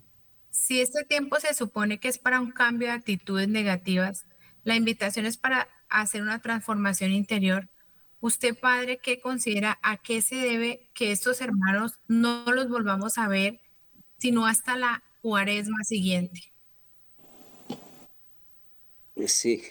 [0.50, 4.26] si este tiempo se supone que es para un cambio de actitudes negativas,
[4.62, 7.68] la invitación es para hacer una transformación interior
[8.20, 13.28] Usted, padre, ¿qué considera a qué se debe que estos hermanos no los volvamos a
[13.28, 13.60] ver,
[14.18, 16.52] sino hasta la cuaresma siguiente?
[19.26, 19.62] Sí,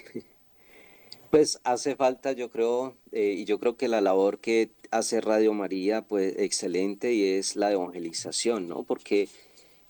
[1.35, 5.53] pues hace falta, yo creo, eh, y yo creo que la labor que hace Radio
[5.53, 8.83] María, pues excelente, y es la evangelización, ¿no?
[8.83, 9.27] Porque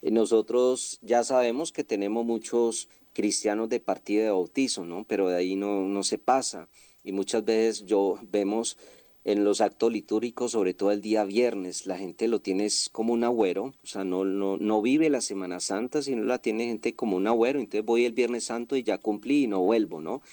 [0.01, 5.05] nosotros ya sabemos que tenemos muchos cristianos de partida de bautizo, ¿no?
[5.07, 6.67] Pero de ahí no, no se pasa
[7.03, 8.75] y muchas veces yo vemos
[9.23, 13.23] en los actos litúrgicos, sobre todo el día viernes, la gente lo tiene como un
[13.23, 17.17] agüero, o sea, no, no, no vive la Semana Santa, sino la tiene gente como
[17.17, 20.23] un agüero, entonces voy el Viernes Santo y ya cumplí y no vuelvo, ¿no?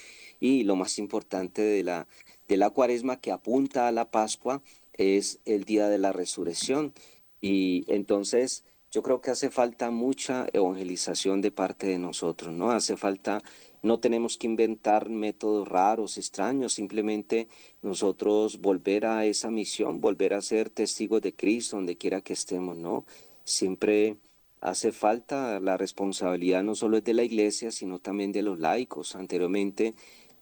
[0.43, 2.09] Y lo más importante de la,
[2.49, 4.61] de la cuaresma que apunta a la Pascua
[4.95, 6.95] es el día de la resurrección.
[7.41, 12.73] Y entonces yo creo que hace falta mucha evangelización de parte de nosotros, ¿no?
[12.73, 13.41] Hace falta,
[13.83, 17.47] no tenemos que inventar métodos raros, extraños, simplemente
[17.81, 22.77] nosotros volver a esa misión, volver a ser testigos de Cristo donde quiera que estemos,
[22.77, 23.07] ¿no?
[23.45, 24.17] Siempre
[24.63, 29.17] hace falta la responsabilidad no solo es de la iglesia, sino también de los laicos.
[29.17, 29.95] Anteriormente,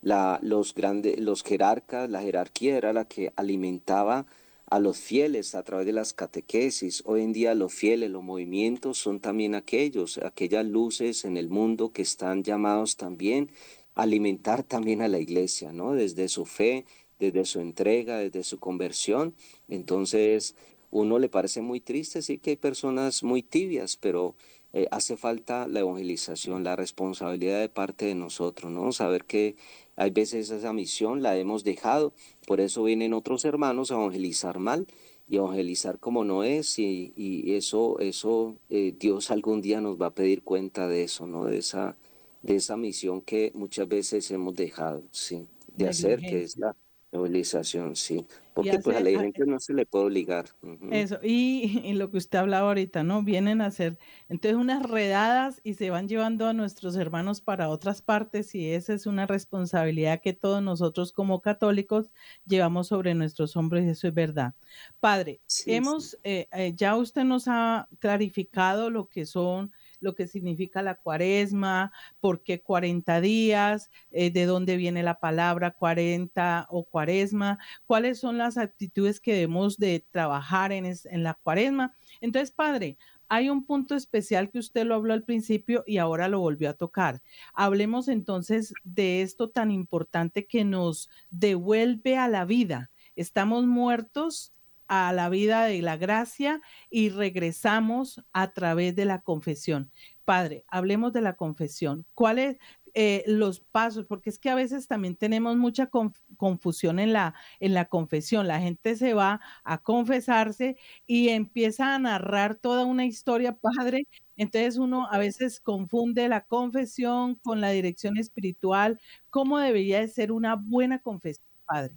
[0.02, 4.26] la, los, grandes, los jerarcas, la jerarquía era la que alimentaba
[4.70, 7.02] a los fieles a través de las catequesis.
[7.04, 11.92] Hoy en día los fieles, los movimientos son también aquellos, aquellas luces en el mundo
[11.92, 13.50] que están llamados también
[13.96, 15.92] a alimentar también a la iglesia, ¿no?
[15.92, 16.84] Desde su fe,
[17.18, 19.34] desde su entrega, desde su conversión.
[19.68, 20.54] Entonces,
[20.92, 24.36] uno le parece muy triste, sí que hay personas muy tibias, pero
[24.72, 28.92] eh, hace falta la evangelización, la responsabilidad de parte de nosotros, ¿no?
[28.92, 29.56] Saber que
[30.00, 32.14] hay veces esa misión la hemos dejado,
[32.46, 34.86] por eso vienen otros hermanos a evangelizar mal
[35.28, 40.06] y evangelizar como no es y, y eso, eso eh, Dios algún día nos va
[40.06, 41.44] a pedir cuenta de eso, ¿no?
[41.44, 41.98] De esa,
[42.40, 45.46] de esa misión que muchas veces hemos dejado, sí,
[45.76, 46.74] de hacer, que es la
[47.12, 48.26] evangelización, sí.
[48.54, 50.46] Porque pues a la gente no se le puede obligar.
[50.90, 53.22] Eso, y, y, lo que usted hablaba ahorita, ¿no?
[53.22, 53.96] Vienen a hacer
[54.28, 58.92] entonces unas redadas y se van llevando a nuestros hermanos para otras partes y esa
[58.92, 62.06] es una responsabilidad que todos nosotros como católicos
[62.44, 64.54] llevamos sobre nuestros hombros y eso es verdad.
[64.98, 70.82] Padre, hemos, eh, eh, ya usted nos ha clarificado lo que son lo que significa
[70.82, 77.58] la cuaresma, por qué 40 días, eh, de dónde viene la palabra 40 o cuaresma,
[77.86, 81.94] cuáles son las actitudes que debemos de trabajar en, en la cuaresma.
[82.20, 82.98] Entonces, Padre,
[83.28, 86.74] hay un punto especial que usted lo habló al principio y ahora lo volvió a
[86.74, 87.22] tocar.
[87.54, 92.90] Hablemos entonces de esto tan importante que nos devuelve a la vida.
[93.14, 94.52] Estamos muertos
[94.90, 96.60] a la vida de la gracia
[96.90, 99.88] y regresamos a través de la confesión.
[100.24, 102.06] Padre, hablemos de la confesión.
[102.12, 102.58] ¿Cuáles
[102.94, 104.06] eh, los pasos?
[104.06, 105.88] Porque es que a veces también tenemos mucha
[106.36, 108.48] confusión en la, en la confesión.
[108.48, 110.76] La gente se va a confesarse
[111.06, 114.08] y empieza a narrar toda una historia, Padre.
[114.36, 119.00] Entonces uno a veces confunde la confesión con la dirección espiritual.
[119.30, 121.94] ¿Cómo debería de ser una buena confesión, Padre?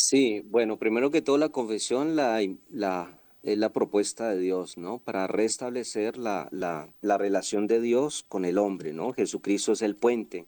[0.00, 2.40] Sí, bueno, primero que todo la confesión la,
[2.70, 5.00] la, es la propuesta de Dios, ¿no?
[5.00, 9.12] Para restablecer la, la, la, relación de Dios con el hombre, ¿no?
[9.12, 10.46] Jesucristo es el puente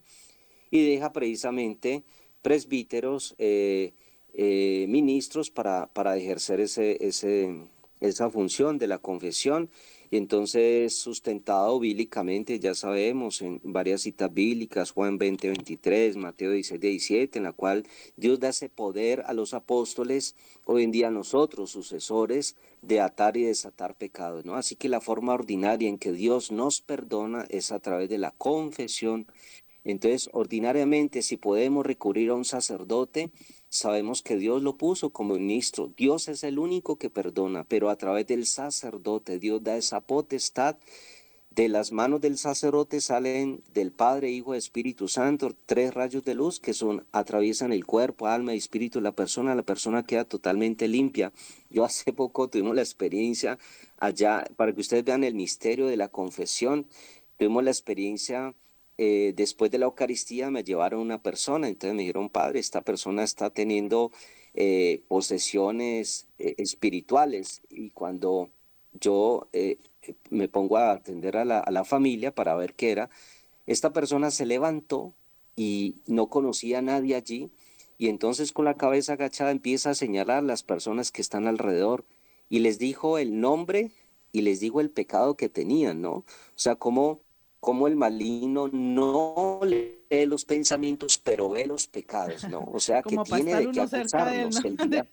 [0.71, 2.05] y deja precisamente
[2.43, 3.93] presbíteros, eh,
[4.35, 7.67] eh, ministros para, para ejercer ese, ese,
[8.01, 9.71] esa función de la confesión
[10.11, 16.81] y entonces sustentado bíblicamente, ya sabemos, en varias citas bíblicas, Juan 20, 23, Mateo 16,
[16.81, 17.87] 17, en la cual
[18.17, 20.35] Dios da ese poder a los apóstoles,
[20.65, 24.57] hoy en día a nosotros, sucesores, de atar y desatar pecados, ¿no?
[24.57, 28.33] Así que la forma ordinaria en que Dios nos perdona es a través de la
[28.33, 29.27] confesión.
[29.85, 33.31] Entonces, ordinariamente, si podemos recurrir a un sacerdote,
[33.73, 35.93] Sabemos que Dios lo puso como ministro.
[35.97, 40.77] Dios es el único que perdona, pero a través del sacerdote Dios da esa potestad.
[41.51, 46.59] De las manos del sacerdote salen del Padre, Hijo Espíritu Santo tres rayos de luz
[46.59, 49.55] que son atraviesan el cuerpo, alma y espíritu de la persona.
[49.55, 51.33] La persona queda totalmente limpia.
[51.71, 53.57] Yo hace poco tuvimos la experiencia
[53.99, 56.87] allá, para que ustedes vean el misterio de la confesión,
[57.37, 58.53] tuvimos la experiencia
[59.03, 63.23] eh, después de la Eucaristía me llevaron una persona, entonces me dijeron, padre, esta persona
[63.23, 64.13] está teniendo
[64.53, 68.51] eh, posesiones eh, espirituales y cuando
[68.93, 69.49] yo
[70.29, 73.09] me pongo a atender a la, familia para ver qué era,
[73.67, 75.15] esta persona se levantó
[75.57, 77.49] y no conocía a nadie allí
[77.97, 82.05] y entonces con la cabeza agachada empieza a señalar a las personas que están alrededor
[82.51, 83.93] y les dijo el nombre
[84.31, 86.13] y les dijo el pecado que tenían, ¿no?
[86.13, 86.25] O
[86.57, 87.21] sea, como
[87.61, 92.67] como el maligno no lee los pensamientos, pero ve los pecados, ¿no?
[92.73, 95.07] O sea, que tiene de qué acusarnos el día.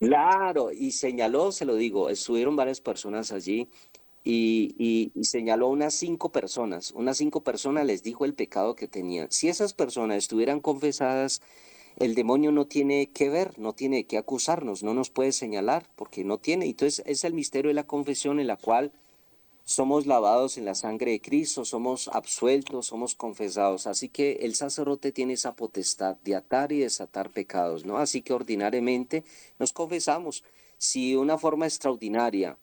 [0.00, 3.68] Claro, y señaló, se lo digo, estuvieron varias personas allí
[4.24, 6.92] y, y, señaló unas cinco personas.
[6.92, 9.30] Unas cinco personas les dijo el pecado que tenían.
[9.30, 11.40] Si esas personas estuvieran confesadas,
[11.96, 16.24] el demonio no tiene que ver, no tiene que acusarnos, no nos puede señalar, porque
[16.24, 16.66] no tiene.
[16.66, 18.92] Entonces, es el misterio de la confesión en la cual
[19.68, 23.86] somos lavados en la sangre de Cristo, somos absueltos, somos confesados.
[23.86, 27.98] Así que el sacerdote tiene esa potestad de atar y desatar pecados, ¿no?
[27.98, 29.24] Así que ordinariamente
[29.58, 30.42] nos confesamos.
[30.78, 32.56] Si una forma extraordinaria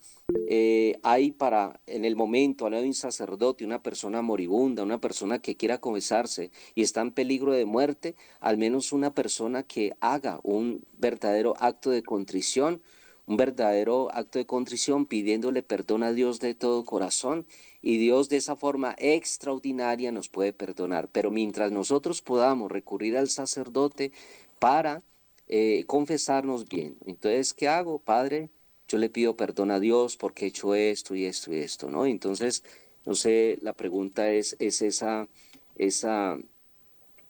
[0.49, 4.99] eh, hay para, en el momento, al lado de un sacerdote, una persona moribunda, una
[4.99, 9.95] persona que quiera confesarse y está en peligro de muerte, al menos una persona que
[9.99, 12.81] haga un verdadero acto de contrición,
[13.27, 17.45] un verdadero acto de contrición pidiéndole perdón a Dios de todo corazón
[17.81, 21.09] y Dios de esa forma extraordinaria nos puede perdonar.
[21.11, 24.11] Pero mientras nosotros podamos recurrir al sacerdote
[24.59, 25.01] para
[25.47, 28.49] eh, confesarnos bien, entonces, ¿qué hago, Padre?
[28.87, 32.05] Yo le pido perdón a Dios porque he hecho esto y esto y esto, ¿no?
[32.05, 32.63] Entonces,
[33.05, 35.27] no sé, la pregunta es, es esa,
[35.75, 36.37] esa,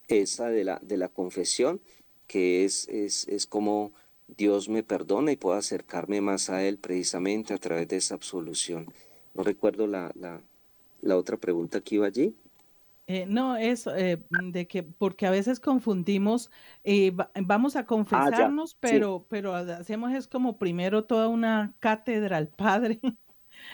[0.07, 1.81] esa de la, de la confesión,
[2.27, 3.93] que es, es, es como
[4.27, 8.87] Dios me perdona y puedo acercarme más a Él precisamente a través de esa absolución.
[9.33, 10.41] No recuerdo la, la,
[11.01, 12.35] la otra pregunta que iba allí.
[13.07, 16.49] Eh, no, es eh, de que, porque a veces confundimos,
[16.83, 17.11] eh,
[17.43, 22.99] vamos a ah, confesarnos, pero, pero hacemos es como primero toda una cátedra al Padre.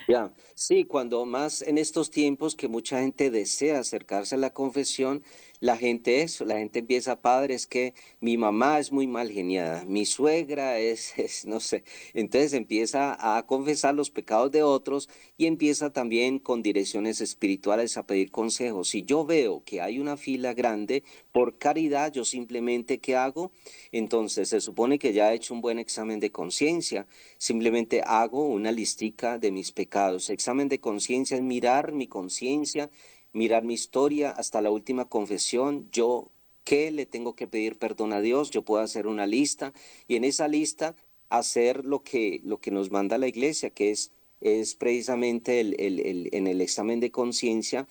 [0.08, 5.24] Ya, sí, cuando más en estos tiempos que mucha gente desea acercarse a la confesión,
[5.62, 9.86] la gente eso, la gente empieza, padre, es que mi mamá es muy mal geniada,
[9.86, 11.84] mi suegra es, es, no sé,
[12.14, 15.08] entonces empieza a confesar los pecados de otros
[15.38, 18.90] y empieza también con direcciones espirituales a pedir consejos.
[18.90, 23.52] Si yo veo que hay una fila grande, por caridad, yo simplemente, ¿qué hago?
[23.92, 27.06] Entonces se supone que ya he hecho un buen examen de conciencia,
[27.38, 30.32] simplemente hago una listica de mis pecados.
[30.32, 32.90] Examen de conciencia es mirar mi conciencia
[33.34, 36.30] mirar mi historia hasta la última confesión, yo
[36.64, 39.74] qué le tengo que pedir perdón a Dios, yo puedo hacer una lista
[40.08, 40.96] y en esa lista
[41.30, 44.12] hacer lo que, lo que nos manda la iglesia, que es,
[44.42, 47.88] es precisamente el, el, en el examen de conciencia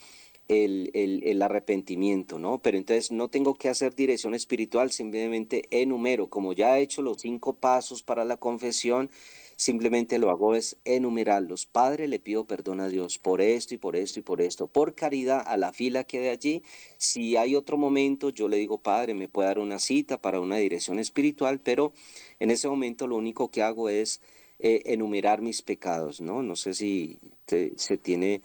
[0.50, 0.90] el,
[1.24, 2.60] el, arrepentimiento, ¿no?
[2.60, 7.20] Pero entonces no tengo que hacer dirección espiritual, simplemente enumero, como ya he hecho los
[7.20, 9.10] cinco pasos para la confesión,
[9.60, 11.66] simplemente lo hago es enumerarlos.
[11.66, 14.68] Padre, le pido perdón a Dios por esto y por esto y por esto.
[14.68, 16.62] Por caridad a la fila que de allí,
[16.96, 20.56] si hay otro momento, yo le digo, Padre, me puede dar una cita para una
[20.56, 21.92] dirección espiritual, pero
[22.38, 24.22] en ese momento lo único que hago es
[24.60, 26.42] eh, enumerar mis pecados, ¿no?
[26.42, 27.18] No sé si
[27.76, 28.40] se tiene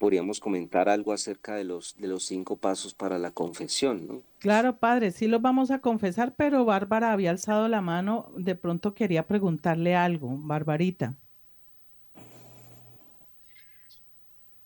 [0.00, 4.22] podríamos comentar algo acerca de los, de los cinco pasos para la confesión, ¿no?
[4.38, 8.94] Claro, padre, sí los vamos a confesar, pero Bárbara había alzado la mano, de pronto
[8.94, 11.16] quería preguntarle algo, Barbarita.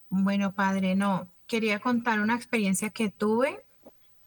[0.09, 3.65] Bueno, padre, no, quería contar una experiencia que tuve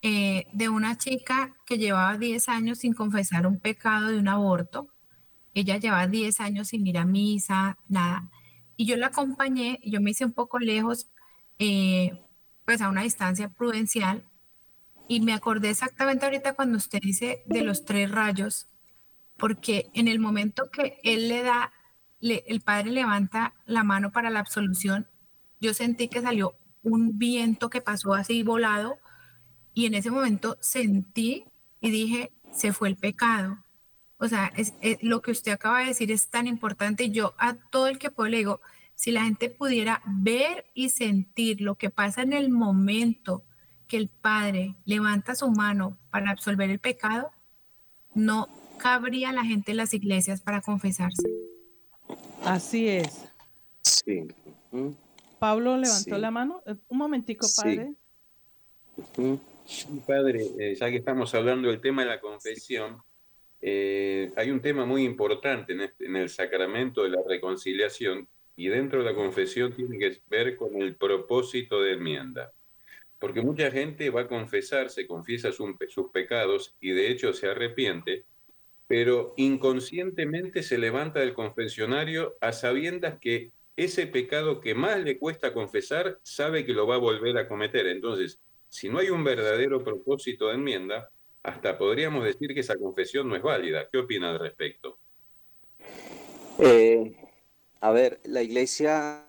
[0.01, 4.89] eh, de una chica que llevaba 10 años sin confesar un pecado de un aborto.
[5.53, 8.30] Ella llevaba 10 años sin ir a misa, nada.
[8.78, 11.07] Y yo la acompañé, yo me hice un poco lejos,
[11.59, 12.21] eh,
[12.63, 14.23] pues a una distancia prudencial,
[15.07, 18.67] y me acordé exactamente ahorita cuando usted dice de los tres rayos,
[19.38, 21.73] porque en el momento que él le da,
[22.21, 25.07] el padre levanta la mano para la absolución,
[25.59, 28.99] yo sentí que salió un viento que pasó así volado,
[29.73, 31.45] y en ese momento sentí
[31.82, 33.59] y dije, se fue el pecado.
[34.20, 37.09] O sea, es, lo que usted acaba de decir es tan importante.
[37.09, 38.61] Yo a todo el que puedo le digo,
[38.95, 43.43] si la gente pudiera ver y sentir lo que pasa en el momento
[43.88, 47.32] que el Padre levanta su mano para absolver el pecado,
[48.15, 51.28] no cabría la gente en las iglesias para confesarse.
[52.43, 53.26] Así es.
[53.82, 54.28] Sí.
[55.39, 56.61] Pablo levantó la mano.
[56.65, 57.93] Eh, un momentico, padre.
[60.05, 62.97] Padre, eh, ya que estamos hablando del tema de la confesión,
[63.62, 68.99] eh, hay un tema muy importante este, en, el sacramento de la reconciliación y dentro
[68.99, 72.51] de la confesión tiene que ver con el propósito de enmienda.
[73.20, 78.26] Porque mucha gente va a confesarse, confiesa sus pecados y de hecho se arrepiente,
[78.88, 85.53] pero inconscientemente se levanta del confesionario a sabiendas que ese pecado que más le cuesta
[85.53, 87.88] confesar sabe que lo va a volver a cometer.
[87.88, 88.39] Entonces,
[88.70, 91.10] si no hay un verdadero propósito de enmienda,
[91.48, 93.88] hasta podríamos decir que esa confesión no es válida.
[93.89, 95.00] ¿Qué opina al respecto?
[96.60, 97.16] Eh,
[97.80, 99.26] a ver, la iglesia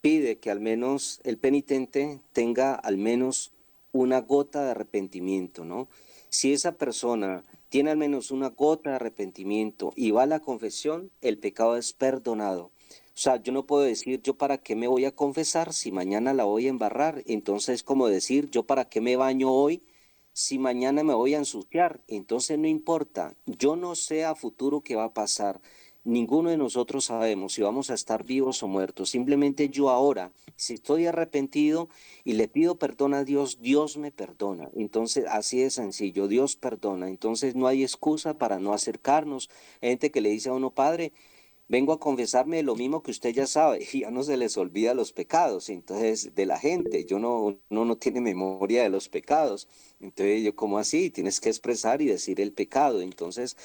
[0.00, 3.52] pide que al menos el penitente tenga al menos
[3.92, 5.88] una gota de arrepentimiento, ¿no?
[6.30, 11.10] Si esa persona tiene al menos una gota de arrepentimiento y va a la confesión,
[11.20, 12.70] el pecado es perdonado.
[13.08, 16.32] O sea, yo no puedo decir yo para qué me voy a confesar si mañana
[16.32, 17.22] la voy a embarrar.
[17.26, 19.82] Entonces es como decir yo para qué me baño hoy
[20.32, 22.00] si mañana me voy a ensuciar.
[22.08, 25.60] Entonces no importa, yo no sé a futuro qué va a pasar.
[26.02, 29.10] Ninguno de nosotros sabemos si vamos a estar vivos o muertos.
[29.10, 31.90] Simplemente yo ahora, si estoy arrepentido
[32.24, 34.70] y le pido perdón a Dios, Dios me perdona.
[34.74, 37.08] Entonces, así de sencillo, Dios perdona.
[37.08, 39.50] Entonces, no hay excusa para no acercarnos.
[39.82, 41.12] Hay gente que le dice a uno, Padre,
[41.70, 44.92] vengo a confesarme lo mismo que usted ya sabe, y ya no se les olvida
[44.92, 49.68] los pecados, entonces de la gente, yo no, no, no tiene memoria de los pecados.
[50.00, 51.10] Entonces, yo, ¿cómo así?
[51.10, 53.02] Tienes que expresar y decir el pecado.
[53.02, 53.56] Entonces,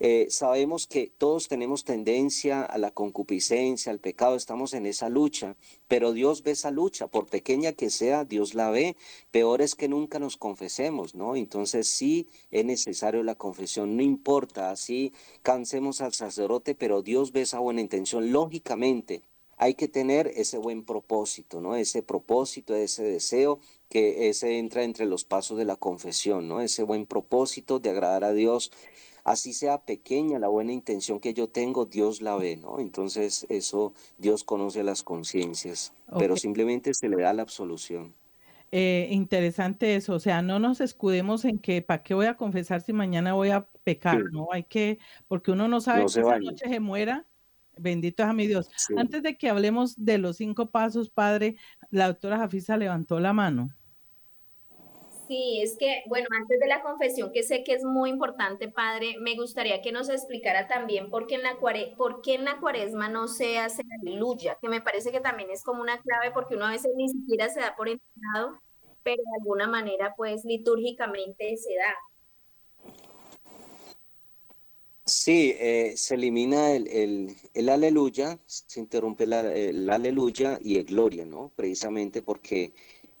[0.00, 5.56] eh, sabemos que todos tenemos tendencia a la concupiscencia, al pecado, estamos en esa lucha,
[5.88, 8.96] pero Dios ve esa lucha, por pequeña que sea, Dios la ve.
[9.30, 11.36] Peor es que nunca nos confesemos, ¿no?
[11.36, 17.42] Entonces sí es necesario la confesión, no importa, así cansemos al sacerdote, pero Dios ve
[17.42, 18.32] esa buena intención.
[18.32, 19.22] Lógicamente,
[19.56, 21.76] hay que tener ese buen propósito, ¿no?
[21.76, 26.60] Ese propósito, ese deseo que ese entra entre los pasos de la confesión, ¿no?
[26.60, 28.72] Ese buen propósito de agradar a Dios
[29.24, 32.78] así sea pequeña la buena intención que yo tengo, Dios la ve, ¿no?
[32.78, 38.14] Entonces eso, Dios conoce las conciencias, pero simplemente se le da la absolución.
[38.70, 42.80] Eh, interesante eso, o sea, no nos escudemos en que, ¿para qué voy a confesar
[42.80, 44.20] si mañana voy a pecar?
[44.32, 44.98] No, hay que,
[45.28, 47.26] porque uno no sabe si esa noche se muera.
[47.76, 48.68] Bendito es a mi Dios.
[48.96, 51.56] Antes de que hablemos de los cinco pasos, padre,
[51.90, 53.70] la doctora Jafisa levantó la mano.
[55.34, 59.16] Sí, es que, bueno, antes de la confesión, que sé que es muy importante, padre,
[59.18, 63.26] me gustaría que nos explicara también por qué en la, cuare en la cuaresma no
[63.26, 66.70] se hace aleluya, que me parece que también es como una clave porque uno a
[66.70, 68.60] veces ni siquiera se da por enterado,
[69.02, 72.94] pero de alguna manera, pues, litúrgicamente se da.
[75.04, 80.84] Sí, eh, se elimina el, el, el, aleluya, se interrumpe la, el aleluya y el
[80.84, 81.50] gloria, ¿no?
[81.56, 82.72] Precisamente porque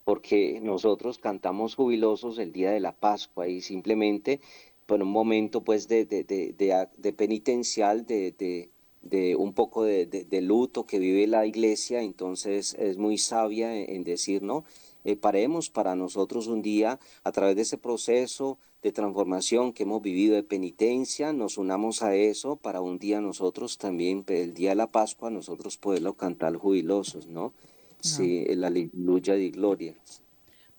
[0.04, 4.40] porque nosotros cantamos jubilosos el día de la Pascua y simplemente
[4.86, 8.68] por un momento pues de, de, de, penitencial, de,
[9.38, 14.64] un poco de, luto que vive la iglesia, entonces es muy sabia en, decir, ¿no?
[15.06, 20.00] Eh, paremos para nosotros un día a través de ese proceso de transformación que hemos
[20.00, 24.76] vivido de penitencia, nos unamos a eso para un día nosotros también, el día de
[24.76, 27.52] la Pascua, nosotros poderlo cantar jubilosos, ¿no?
[28.08, 29.94] Sí, la aleluya de gloria.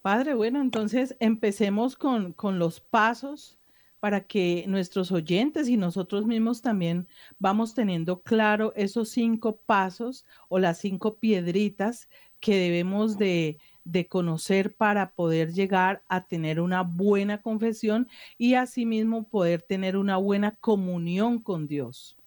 [0.01, 3.57] Padre, bueno, entonces empecemos con, con los pasos
[3.99, 7.07] para que nuestros oyentes y nosotros mismos también
[7.39, 12.07] vamos teniendo claro esos cinco pasos o las cinco piedritas
[12.39, 18.07] que debemos de, de, conocer para poder llegar a tener una buena confesión
[18.37, 22.19] y asimismo poder tener una buena comunión con Dios.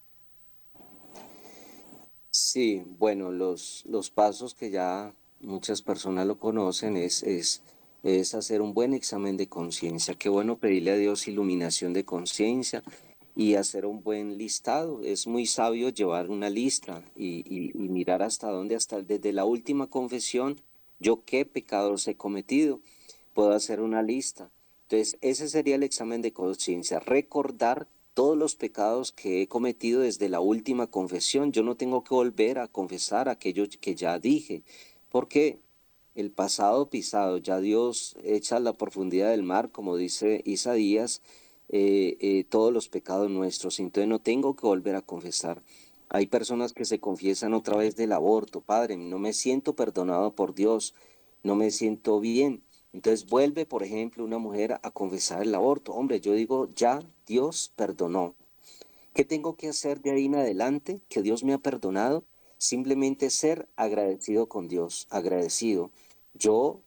[2.41, 7.63] Sí, bueno, los, los pasos que ya muchas personas lo conocen es, es,
[8.05, 10.15] es hacer un buen examen de conciencia.
[10.15, 12.85] Qué bueno pedirle a Dios iluminación de conciencia
[13.35, 15.03] y hacer un buen listado.
[15.03, 19.89] Es muy sabio llevar una lista y, y, mirar hasta dónde, hasta desde la última
[19.89, 20.61] confesión,
[21.01, 22.79] yo qué pecados he cometido.
[23.35, 24.49] Puedo hacer una lista.
[24.83, 27.89] Entonces, ese sería el examen de conciencia, recordar
[28.19, 31.53] todos los pecados que he cometido desde la última confesión.
[31.53, 34.65] Yo no tengo que volver a confesar aquello que ya dije,
[35.09, 35.61] porque
[36.17, 41.23] el pasado pisado, ya Dios echa a la profundidad del mar, como dice Isaías,
[41.69, 43.79] eh, eh, todos los pecados nuestros.
[43.79, 45.63] Entonces no tengo que volver a confesar.
[46.09, 50.57] Hay personas que se confiesan otra vez del aborto, Padre, no me siento perdonado por
[50.57, 50.93] Dios,
[51.45, 52.65] no me siento bien.
[52.93, 55.93] Entonces vuelve, por ejemplo, una mujer a confesar el aborto.
[55.93, 58.35] Hombre, yo digo, ya Dios perdonó.
[59.15, 61.01] ¿Qué tengo que hacer de ahí en adelante?
[61.09, 62.25] Que Dios me ha perdonado.
[62.57, 65.91] Simplemente ser agradecido con Dios, agradecido.
[66.35, 66.81] Yo,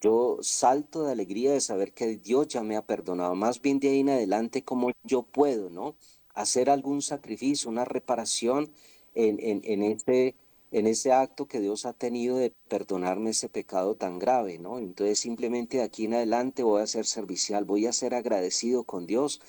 [0.00, 3.34] yo salto de alegría de saber que Dios ya me ha perdonado.
[3.34, 5.96] Más bien de ahí en adelante, como yo puedo, ¿no?
[6.34, 8.70] Hacer algún sacrificio, una reparación
[9.14, 10.34] en, en, en este
[10.72, 14.78] en ese acto que Dios ha tenido de perdonarme ese pecado tan grave, ¿no?
[14.78, 19.06] Entonces simplemente de aquí en adelante voy a ser servicial, voy a ser agradecido con
[19.06, 19.40] Dios.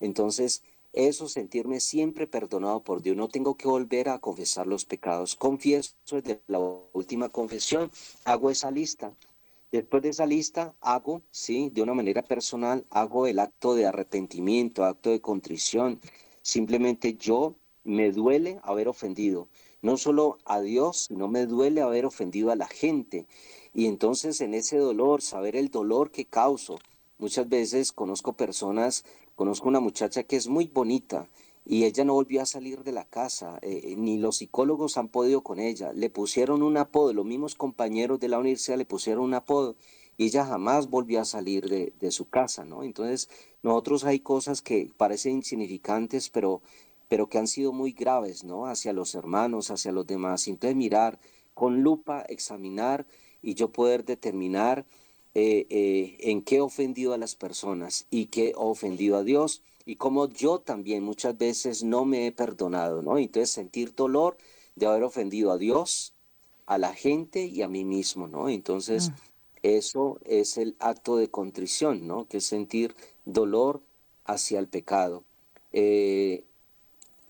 [0.00, 0.62] Entonces
[0.92, 5.36] eso, sentirme siempre perdonado por Dios, no tengo que volver a confesar los pecados.
[5.36, 7.90] Confieso desde la última confesión,
[8.24, 9.12] hago esa lista.
[9.70, 14.84] Después de esa lista hago, sí, de una manera personal, hago el acto de arrepentimiento,
[14.84, 16.00] acto de contrición.
[16.42, 17.54] Simplemente yo
[17.84, 19.48] me duele haber ofendido
[19.82, 23.26] no solo a Dios, sino me duele haber ofendido a la gente.
[23.72, 26.78] Y entonces en ese dolor, saber el dolor que causo.
[27.18, 29.04] Muchas veces conozco personas,
[29.36, 31.28] conozco una muchacha que es muy bonita
[31.66, 35.42] y ella no volvió a salir de la casa, eh, ni los psicólogos han podido
[35.42, 35.92] con ella.
[35.92, 39.76] Le pusieron un apodo, los mismos compañeros de la universidad le pusieron un apodo
[40.16, 42.82] y ella jamás volvió a salir de, de su casa, ¿no?
[42.82, 43.28] Entonces,
[43.62, 46.60] nosotros hay cosas que parecen insignificantes, pero
[47.10, 48.66] pero que han sido muy graves, ¿no?
[48.66, 50.46] Hacia los hermanos, hacia los demás.
[50.46, 51.18] Entonces mirar
[51.54, 53.04] con lupa, examinar
[53.42, 54.86] y yo poder determinar
[55.34, 59.60] eh, eh, en qué he ofendido a las personas y qué he ofendido a Dios
[59.84, 63.18] y cómo yo también muchas veces no me he perdonado, ¿no?
[63.18, 64.36] Entonces sentir dolor
[64.76, 66.14] de haber ofendido a Dios,
[66.66, 68.48] a la gente y a mí mismo, ¿no?
[68.48, 69.10] Entonces...
[69.10, 69.14] Mm.
[69.62, 72.26] Eso es el acto de contrición, ¿no?
[72.26, 72.96] Que es sentir
[73.26, 73.82] dolor
[74.24, 75.22] hacia el pecado.
[75.72, 76.44] Eh,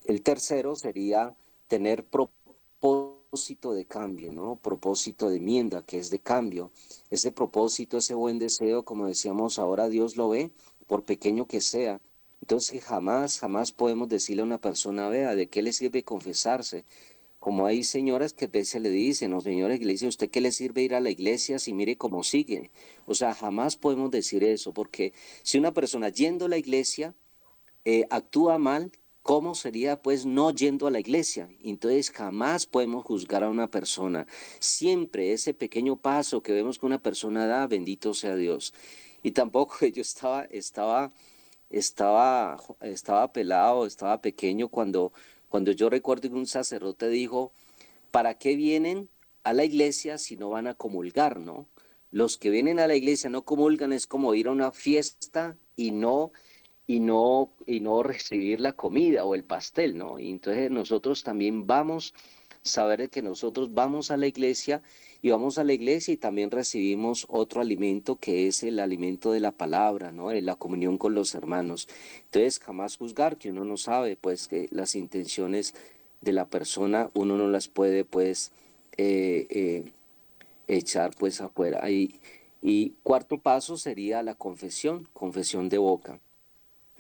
[0.07, 1.35] el tercero sería
[1.69, 4.57] tener propósito de cambio, ¿no?
[4.57, 6.73] Propósito de enmienda, que es de cambio.
[7.11, 10.51] Ese propósito, ese buen deseo, como decíamos ahora, Dios lo ve,
[10.87, 12.01] por pequeño que sea.
[12.41, 16.85] Entonces jamás, jamás podemos decirle a una persona, vea, ¿de qué le sirve confesarse?
[17.39, 20.41] Como hay señoras que a veces le dicen, o señores que le dicen, ¿usted qué
[20.41, 22.71] le sirve ir a la iglesia si mire cómo sigue?
[23.07, 27.15] O sea, jamás podemos decir eso, porque si una persona yendo a la iglesia
[27.85, 28.93] eh, actúa mal,
[29.23, 31.49] ¿cómo sería pues no yendo a la iglesia?
[31.63, 34.27] Entonces jamás podemos juzgar a una persona.
[34.59, 38.75] Siempre ese pequeño paso que vemos que una persona da, bendito sea Dios.
[39.23, 41.13] Y tampoco yo estaba, estaba,
[41.69, 45.13] estaba, estaba pelado, estaba pequeño cuando,
[45.49, 47.53] cuando yo recuerdo que un sacerdote dijo,
[48.11, 49.09] ¿para qué vienen
[49.45, 51.67] a la iglesia si no van a comulgar, no?
[52.13, 55.93] Los que vienen a la iglesia no comulgan es como ir a una fiesta y
[55.93, 56.33] no
[56.87, 60.19] y no, y no recibir la comida o el pastel, ¿no?
[60.19, 64.83] Y entonces nosotros también vamos a saber que nosotros vamos a la iglesia
[65.23, 69.41] y vamos a la iglesia y también recibimos otro alimento que es el alimento de
[69.41, 70.33] la palabra, ¿no?
[70.33, 71.89] la comunión con los hermanos.
[72.25, 75.75] Entonces, jamás juzgar que uno no sabe, pues, que las intenciones
[76.23, 78.53] de la persona uno no las puede, pues,
[78.97, 79.93] eh, eh,
[80.69, 81.89] echar, pues, afuera.
[81.91, 86.21] Y cuarto paso sería la confesión, confesión de boca.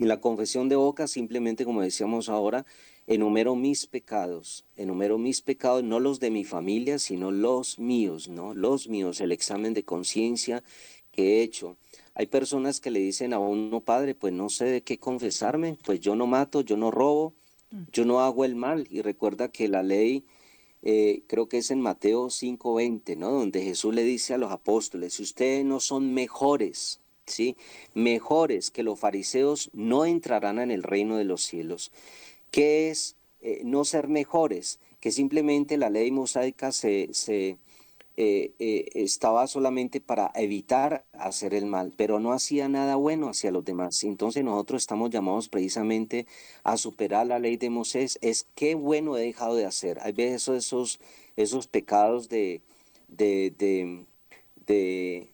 [0.00, 2.64] Y la confesión de boca simplemente, como decíamos ahora,
[3.06, 8.54] enumero mis pecados, enumero mis pecados, no los de mi familia, sino los míos, ¿no?
[8.54, 10.64] Los míos, el examen de conciencia
[11.12, 11.76] que he hecho.
[12.14, 16.00] Hay personas que le dicen a uno, padre, pues no sé de qué confesarme, pues
[16.00, 17.34] yo no mato, yo no robo,
[17.70, 17.82] mm.
[17.92, 18.86] yo no hago el mal.
[18.88, 20.24] Y recuerda que la ley,
[20.80, 23.32] eh, creo que es en Mateo 5:20, ¿no?
[23.32, 27.56] Donde Jesús le dice a los apóstoles, si ustedes no son mejores ¿sí?
[27.94, 31.92] Mejores que los fariseos no entrarán en el reino de los cielos.
[32.50, 34.80] ¿Qué es eh, no ser mejores?
[35.00, 37.56] Que simplemente la ley mosaica se, se
[38.22, 43.50] eh, eh, estaba solamente para evitar hacer el mal, pero no hacía nada bueno hacia
[43.50, 44.04] los demás.
[44.04, 46.26] Entonces nosotros estamos llamados precisamente
[46.62, 48.18] a superar la ley de Moisés.
[48.20, 50.00] Es qué bueno he dejado de hacer.
[50.02, 51.00] Hay veces esos,
[51.36, 52.60] esos pecados de,
[53.08, 54.04] de,
[54.66, 55.28] de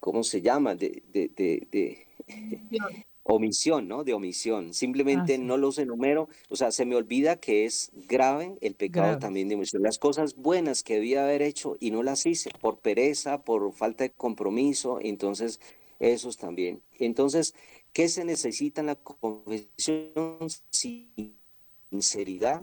[0.00, 0.74] ¿cómo se llama?
[0.74, 1.28] De, de,
[1.70, 2.06] de,
[3.28, 4.04] omisión, ¿no?
[4.04, 4.72] De omisión.
[4.72, 9.48] Simplemente no los enumero, o sea, se me olvida que es grave el pecado también
[9.48, 9.82] de omisión.
[9.82, 14.04] Las cosas buenas que debía haber hecho y no las hice por pereza, por falta
[14.04, 15.60] de compromiso, entonces
[15.98, 16.82] esos también.
[16.98, 17.54] Entonces,
[17.92, 20.48] ¿qué se necesita en la confesión?
[21.90, 22.62] Sinceridad,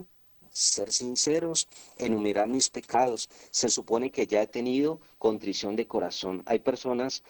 [0.54, 3.28] ser sinceros, enumerar mis pecados.
[3.50, 6.42] Se supone que ya he tenido contrición de corazón.
[6.46, 7.22] Hay personas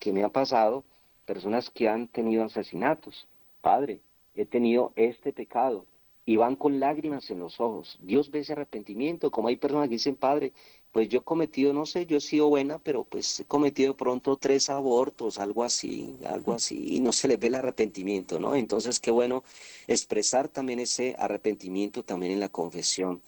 [0.00, 0.84] que me ha pasado,
[1.24, 3.28] personas que han tenido asesinatos.
[3.60, 4.00] Padre,
[4.34, 5.86] he tenido este pecado
[6.26, 7.98] y van con lágrimas en los ojos.
[8.02, 10.52] Dios ve ese arrepentimiento, como hay personas que dicen, Padre,
[10.92, 14.36] pues yo he cometido, no sé, yo he sido buena, pero pues he cometido pronto
[14.36, 18.54] tres abortos, algo así, algo así, y no se le ve el arrepentimiento, ¿no?
[18.54, 19.42] Entonces, qué bueno
[19.88, 23.22] expresar también ese arrepentimiento también en la confesión.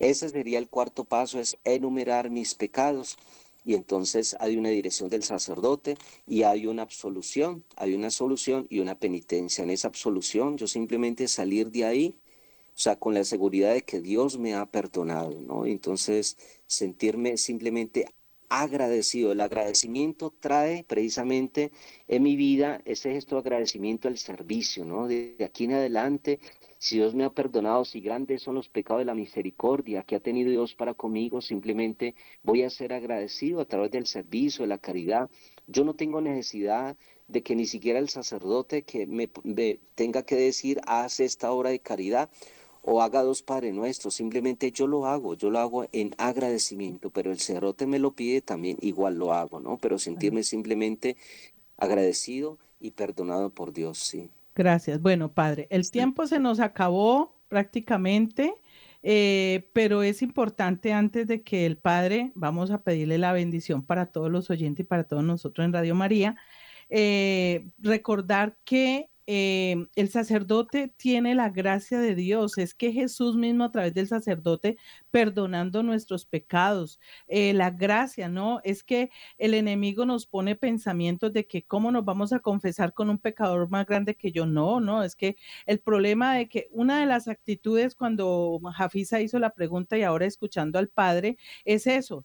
[0.00, 3.16] Ese sería el cuarto paso, es enumerar mis pecados.
[3.66, 5.96] Y entonces hay una dirección del sacerdote
[6.26, 9.64] y hay una absolución, hay una solución y una penitencia.
[9.64, 12.18] En esa absolución yo simplemente salir de ahí
[12.74, 15.64] o sea, con la seguridad de que Dios me ha perdonado, ¿no?
[15.64, 16.36] Entonces,
[16.74, 18.06] sentirme simplemente
[18.48, 19.32] agradecido.
[19.32, 21.72] El agradecimiento trae precisamente
[22.06, 25.08] en mi vida ese gesto de agradecimiento al servicio, ¿no?
[25.08, 26.38] De, aquí en adelante,
[26.78, 30.20] si Dios me ha perdonado, si grandes son los pecados de la misericordia que ha
[30.20, 34.78] tenido Dios para conmigo, simplemente voy a ser agradecido a través del servicio, de la
[34.78, 35.30] caridad.
[35.66, 36.96] Yo no tengo necesidad
[37.26, 39.28] de que ni siquiera el sacerdote que me,
[39.94, 42.30] tenga que decir, haz esta obra de caridad
[42.86, 47.32] o haga dos Padre Nuestros, simplemente yo lo hago, yo lo hago en agradecimiento, pero
[47.32, 49.78] el cerrote me lo pide también, igual lo hago, ¿no?
[49.78, 51.16] Pero sentirme simplemente
[51.78, 54.28] agradecido y perdonado por Dios, sí.
[54.54, 55.00] Gracias.
[55.00, 58.54] Bueno, Padre, el tiempo se nos acabó prácticamente.
[59.06, 64.06] Eh, pero es importante antes de que el Padre, vamos a pedirle la bendición para
[64.06, 66.36] todos los oyentes y para todos nosotros en Radio María,
[66.88, 73.64] eh, recordar que eh, el sacerdote tiene la gracia de Dios, es que Jesús mismo
[73.64, 74.76] a través del sacerdote
[75.10, 78.60] perdonando nuestros pecados, eh, la gracia, ¿no?
[78.64, 83.10] Es que el enemigo nos pone pensamientos de que cómo nos vamos a confesar con
[83.10, 87.00] un pecador más grande que yo, no, no, es que el problema de que una
[87.00, 92.24] de las actitudes cuando Jafisa hizo la pregunta y ahora escuchando al Padre es eso,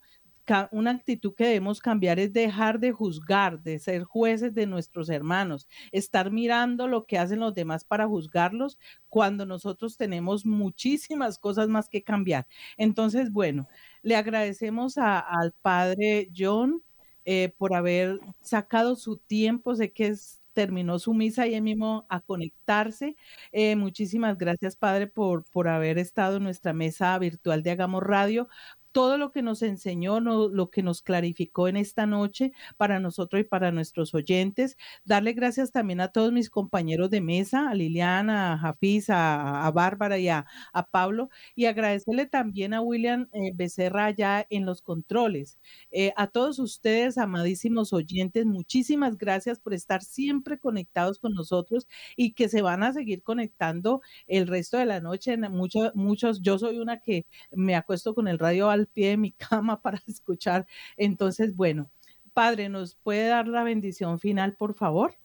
[0.72, 5.68] una actitud que debemos cambiar es dejar de juzgar, de ser jueces de nuestros hermanos,
[5.92, 8.78] estar mirando lo que hacen los demás para juzgarlos
[9.10, 12.48] cuando nosotros tenemos muchísimas cosas más que cambiar.
[12.78, 13.68] Entonces, bueno,
[14.02, 16.82] le agradecemos al padre John
[17.26, 20.16] eh, por haber sacado su tiempo, sé que
[20.54, 23.16] terminó su misa y él mismo a conectarse.
[23.52, 28.50] Eh, muchísimas gracias, Padre, por, por haber estado en nuestra mesa virtual de Hagamos Radio
[28.92, 33.44] todo lo que nos enseñó, lo que nos clarificó en esta noche para nosotros y
[33.44, 34.78] para nuestros oyentes.
[35.06, 40.18] Darle gracias también a todos mis compañeros de mesa, a Liliana, a Jafiz, a, Bárbara
[40.18, 40.46] y a,
[40.92, 45.60] Pablo, y agradecerle también a William eh, Becerra ya en los controles.
[45.92, 52.34] Eh, a todos ustedes, amadísimos oyentes, muchísimas gracias por estar siempre conectados con nosotros y
[52.34, 55.38] que se van a seguir conectando el resto de la noche.
[55.38, 59.82] Muchos, muchos, yo soy una que me acuesto con el radio pie de mi cama
[59.82, 60.66] para escuchar.
[60.98, 61.90] Entonces, bueno,
[62.34, 65.16] Padre, ¿nos puede dar la bendición final, por favor?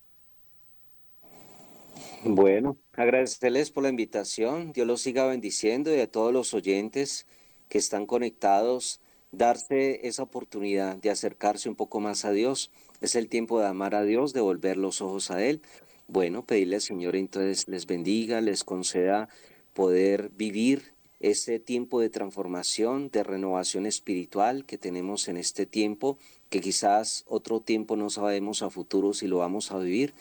[2.25, 4.73] Bueno, agradecerles por la invitación.
[4.73, 7.27] Dios los siga bendiciendo y a todos los oyentes
[7.69, 9.01] que están conectados,
[9.31, 12.71] darse esa oportunidad de acercarse un poco más a Dios.
[13.01, 15.61] Es el tiempo de amar a Dios, de volver los ojos a Él.
[16.09, 19.29] Bueno, pedirle al Señor entonces les bendiga, les conceda
[19.75, 20.94] poder vivir
[21.31, 26.18] ese tiempo de transformación, de renovación espiritual que tenemos en este tiempo,
[26.51, 30.12] que quizás otro tiempo no sabemos a futuro si lo vamos a vivir.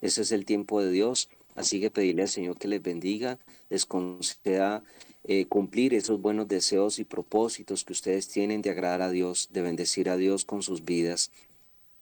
[0.00, 1.28] Ese es el tiempo de Dios.
[1.56, 3.38] Así que pedirle al Señor que les bendiga,
[3.68, 4.82] les conceda
[5.24, 9.62] eh, cumplir esos buenos deseos y propósitos que ustedes tienen de agradar a Dios, de
[9.62, 11.32] bendecir a Dios con sus vidas.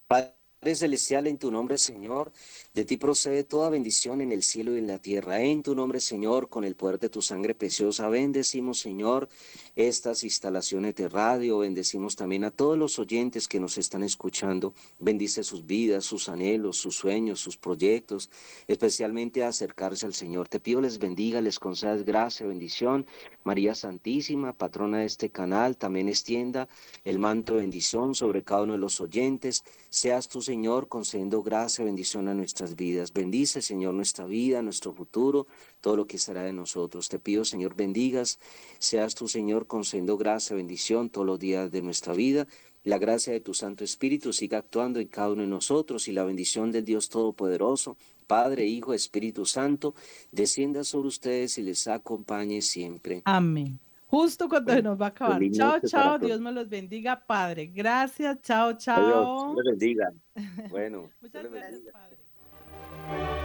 [0.06, 0.33] Padre
[0.72, 2.32] Celestial, en tu nombre, Señor,
[2.72, 5.42] de ti procede toda bendición en el cielo y en la tierra.
[5.42, 9.28] En tu nombre, Señor, con el poder de tu sangre preciosa, bendecimos, Señor,
[9.76, 11.58] estas instalaciones de radio.
[11.58, 14.72] Bendecimos también a todos los oyentes que nos están escuchando.
[14.98, 18.30] Bendice sus vidas, sus anhelos, sus sueños, sus proyectos,
[18.66, 20.48] especialmente a acercarse al Señor.
[20.48, 23.06] Te pido les bendiga, les concedas gracia, bendición.
[23.42, 26.68] María Santísima, patrona de este canal, también extienda
[27.04, 29.62] el manto de bendición sobre cada uno de los oyentes.
[29.90, 30.53] Seas tu Señor,
[30.88, 33.12] concediendo gracia, bendición a nuestra vidas.
[33.12, 35.46] Bendice, Señor, nuestra vida, nuestro futuro,
[35.80, 37.08] todo lo que será de nosotros.
[37.08, 38.38] Te pido, Señor, bendigas,
[38.78, 42.46] seas tu Señor, concediendo gracia, bendición todos los días de nuestra vida.
[42.84, 46.24] La gracia de tu Santo Espíritu siga actuando en cada uno de nosotros y la
[46.24, 47.96] bendición del Dios Todopoderoso,
[48.26, 49.94] Padre, Hijo, Espíritu Santo,
[50.30, 53.22] descienda sobre ustedes y les acompañe siempre.
[53.24, 53.80] Amén.
[54.14, 55.42] Justo cuando nos va a acabar.
[55.50, 56.18] Chao, chao.
[56.20, 57.66] Dios me los bendiga, Padre.
[57.66, 58.40] Gracias.
[58.42, 59.54] Chao, chao.
[59.54, 60.12] Dios les bendiga.
[60.70, 61.10] Bueno.
[61.20, 63.43] Muchas gracias, Padre.